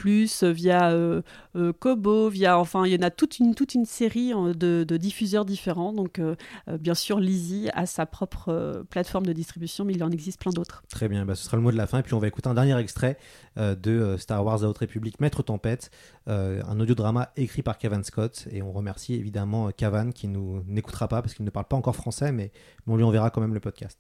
[0.43, 1.21] via euh,
[1.57, 4.97] euh, Kobo, via enfin il y en a toute une toute une série euh, de,
[4.97, 5.93] diffuseurs différents.
[5.93, 6.21] Donc
[6.81, 10.83] bien sûr, Lizzy a sa propre plateforme de distribution, mais il en existe plein d'autres.
[10.89, 11.99] Très bien, bah, ce sera le mot de la fin.
[11.99, 13.19] Et puis on va écouter un dernier extrait
[13.57, 15.91] de Star Wars La Haute République, Maître Tempête,
[16.27, 18.47] un audiodrama écrit par Cavan Scott.
[18.51, 21.97] Et on remercie évidemment Cavan qui nous n'écoutera pas parce qu'il ne parle pas encore
[21.97, 22.53] français, mais
[22.87, 23.99] on lui enverra quand même le podcast.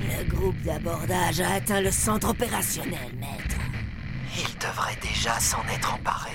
[0.00, 3.56] Le groupe d'abordage a atteint le centre opérationnel, maître.
[4.34, 6.30] Il devrait déjà s'en être emparé.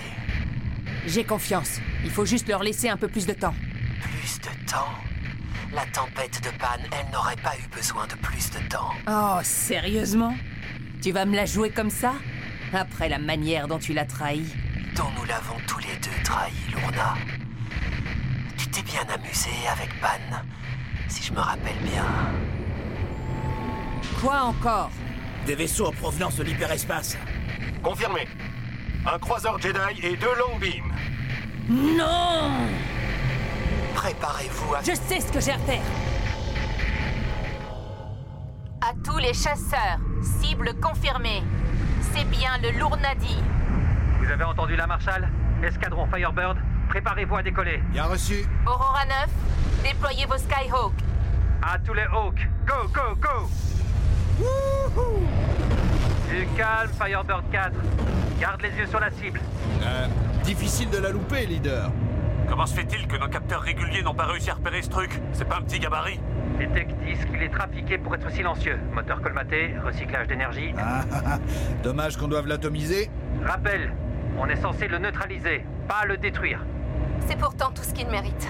[1.08, 1.80] J'ai confiance.
[2.04, 3.56] Il faut juste leur laisser un peu plus de temps.
[4.02, 4.94] Plus de temps?
[5.74, 8.92] La tempête de panne, elle n'aurait pas eu besoin de plus de temps.
[9.08, 10.36] Oh, sérieusement?
[11.02, 12.14] Tu vas me la jouer comme ça?
[12.74, 14.46] Après la manière dont tu l'as trahi
[14.96, 17.16] Dont nous l'avons tous les deux trahi, Lourna.
[18.58, 20.38] Tu t'es bien amusé avec Pan,
[21.08, 22.06] si je me rappelle bien.
[24.22, 24.92] Quoi encore
[25.46, 27.18] Des vaisseaux en provenance de l'hyperespace.
[27.84, 28.28] Confirmé.
[29.06, 30.94] Un croiseur Jedi et deux long beams.
[31.70, 32.52] Non
[33.94, 34.80] Préparez-vous à...
[34.82, 35.82] Je sais ce que j'ai à faire
[38.82, 40.00] À tous les chasseurs,
[40.42, 41.44] cible confirmée.
[42.14, 43.38] C'est bien le Lournadi.
[44.20, 45.30] Vous avez entendu la Marshal
[45.64, 46.58] Escadron Firebird,
[46.90, 47.82] préparez-vous à décoller.
[47.92, 48.46] Bien reçu.
[48.66, 49.28] Aurora 9,
[49.84, 50.94] déployez vos Skyhawks.
[51.62, 53.50] À tous les Hawks, go, go, go
[56.30, 57.72] Du calme, Firebird 4.
[58.40, 59.40] Garde les yeux sur la cible.
[59.84, 60.08] Euh,
[60.44, 61.92] difficile de la louper, leader.
[62.48, 65.22] Comment se fait-il que nos capteurs réguliers n'ont pas réussi à repérer ce truc?
[65.34, 66.20] C'est pas un petit gabarit?
[66.60, 68.78] Les techs disent qu'il est trafiqué pour être silencieux.
[68.94, 70.74] Moteur colmaté, recyclage d'énergie.
[70.78, 71.40] Ah, ah, ah.
[71.84, 73.10] Dommage qu'on doive l'atomiser.
[73.44, 73.94] Rappel,
[74.38, 76.60] on est censé le neutraliser, pas le détruire.
[77.28, 78.50] C'est pourtant tout ce qu'il mérite.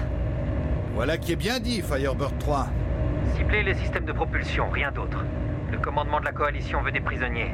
[0.95, 2.67] Voilà qui est bien dit, Firebird 3.
[3.36, 5.19] Ciblez les systèmes de propulsion, rien d'autre.
[5.72, 7.53] Le commandement de la coalition veut des prisonniers.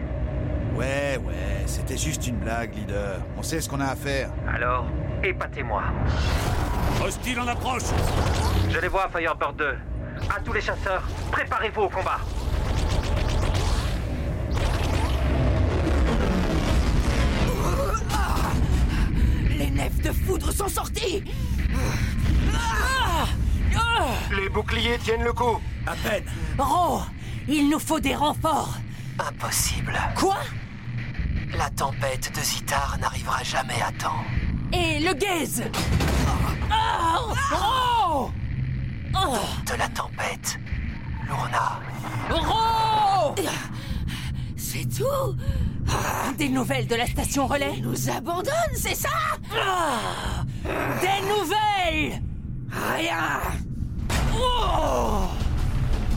[0.75, 3.19] Ouais, ouais, c'était juste une blague, leader.
[3.37, 4.29] On sait ce qu'on a à faire.
[4.47, 4.85] Alors,
[5.23, 5.83] épatez-moi.
[7.03, 7.83] Hostile en approche
[8.69, 9.75] Je les vois, Firebird 2.
[10.29, 12.19] À tous les chasseurs, préparez-vous au combat.
[19.57, 21.23] Les nefs de foudre sont sortis
[24.31, 25.59] Les boucliers tiennent le coup.
[25.85, 26.23] À peine.
[26.57, 27.01] Ro
[27.53, 28.77] Il nous faut des renforts.
[29.19, 29.99] Impossible.
[30.15, 30.37] Quoi?
[31.53, 34.23] La tempête de Zitar n'arrivera jamais à temps.
[34.71, 35.63] Et le gaze.
[36.71, 37.19] Ah!
[37.51, 38.31] Ro
[39.13, 39.37] Oh!
[39.69, 40.57] De la tempête,
[41.27, 41.81] Lourna.
[42.29, 43.35] Ro!
[44.55, 45.35] C'est tout?
[46.37, 47.81] Des nouvelles de la station relais?
[47.81, 49.09] Nous abandonnent, c'est ça?
[50.63, 52.21] Des nouvelles!
[52.97, 53.41] Rien!
[54.37, 55.27] Oh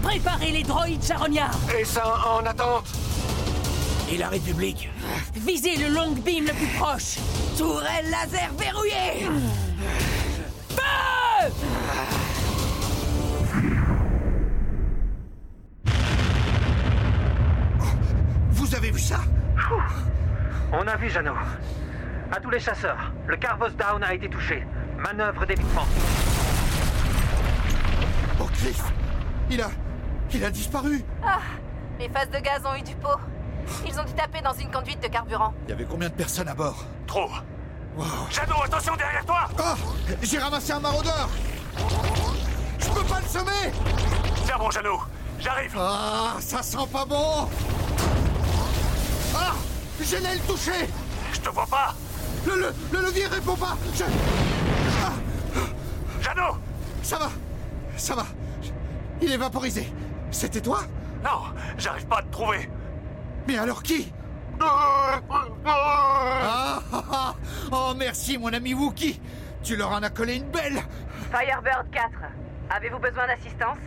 [0.05, 2.87] Préparez les droïdes charognards Et ça en attente.
[4.13, 4.91] Et la République.
[5.35, 7.17] Visez le long beam le plus proche.
[7.57, 9.27] Tourelle laser verrouillée
[10.69, 11.53] Feu
[18.51, 19.21] Vous avez vu ça
[20.73, 21.35] On a vu, Jeannot.
[22.31, 24.67] À tous les chasseurs, le Carvos Down a été touché.
[24.99, 25.87] Manœuvre d'évitement.
[28.39, 28.83] Oh, Cliff
[29.51, 29.71] Il a...
[30.35, 31.05] Il a disparu.
[31.25, 31.39] Ah
[32.01, 33.17] Les phases de gaz ont eu du pot.
[33.87, 35.55] Ils ont dû taper dans une conduite de carburant.
[35.67, 36.85] Il y avait combien de personnes à bord?
[37.07, 37.31] Trop.
[37.97, 38.05] Wow.
[38.31, 39.49] Shadow, attention derrière toi.
[39.57, 39.93] Oh
[40.23, 41.29] J'ai ramassé un maraudeur.
[42.81, 43.73] Je peux pas le semer.
[44.45, 45.01] Tiens bon, Jeannot,
[45.39, 45.77] j'arrive.
[45.79, 47.49] Ah, ça sent pas bon.
[49.37, 49.53] Ah
[50.03, 50.89] J'ai l'aile touchée.
[51.33, 51.95] Je te vois pas.
[52.45, 53.77] Le, le, le levier répond pas.
[53.95, 54.03] Je...
[55.05, 55.13] Ah.
[56.21, 56.57] Jeannot
[57.05, 57.31] Ça va.
[57.97, 58.27] Ça va.
[59.23, 59.93] Il est vaporisé
[60.35, 60.81] C'était toi?
[61.23, 61.45] Non,
[61.79, 62.69] j'arrive pas à te trouver
[63.47, 64.13] Mais alors qui?
[64.61, 65.21] Ah,
[65.65, 65.65] ah,
[66.93, 67.35] ah.
[67.71, 69.21] Oh merci mon ami Wookie
[69.63, 70.83] Tu leur en as collé une belle
[71.31, 72.11] Firebird 4,
[72.71, 73.79] avez-vous besoin d'assistance?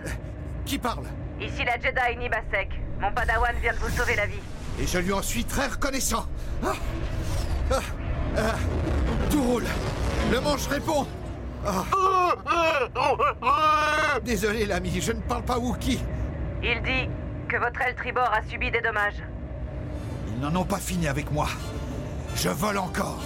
[0.66, 1.04] Qui parle?
[1.40, 2.70] Ici la Jedi Nibasek.
[3.00, 4.40] Mon padawan vient de vous sauver la vie.
[4.80, 6.26] Et je lui en suis très reconnaissant.
[6.66, 6.74] Ah,
[7.72, 7.80] ah,
[8.38, 8.56] ah,
[9.30, 9.66] tout roule.
[10.32, 11.06] Le manche répond.
[14.24, 16.00] Désolé l'ami, je ne parle pas Wookie.
[16.64, 17.10] Il dit
[17.48, 19.22] que votre aile tribord a subi des dommages.
[20.28, 21.48] Ils n'en ont pas fini avec moi.
[22.36, 23.20] Je vole encore.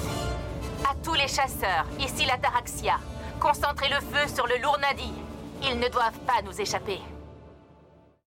[0.89, 2.97] À tous les chasseurs, ici la Taraxia.
[3.39, 5.11] Concentrez le feu sur le Lournadi.
[5.63, 6.99] Ils ne doivent pas nous échapper.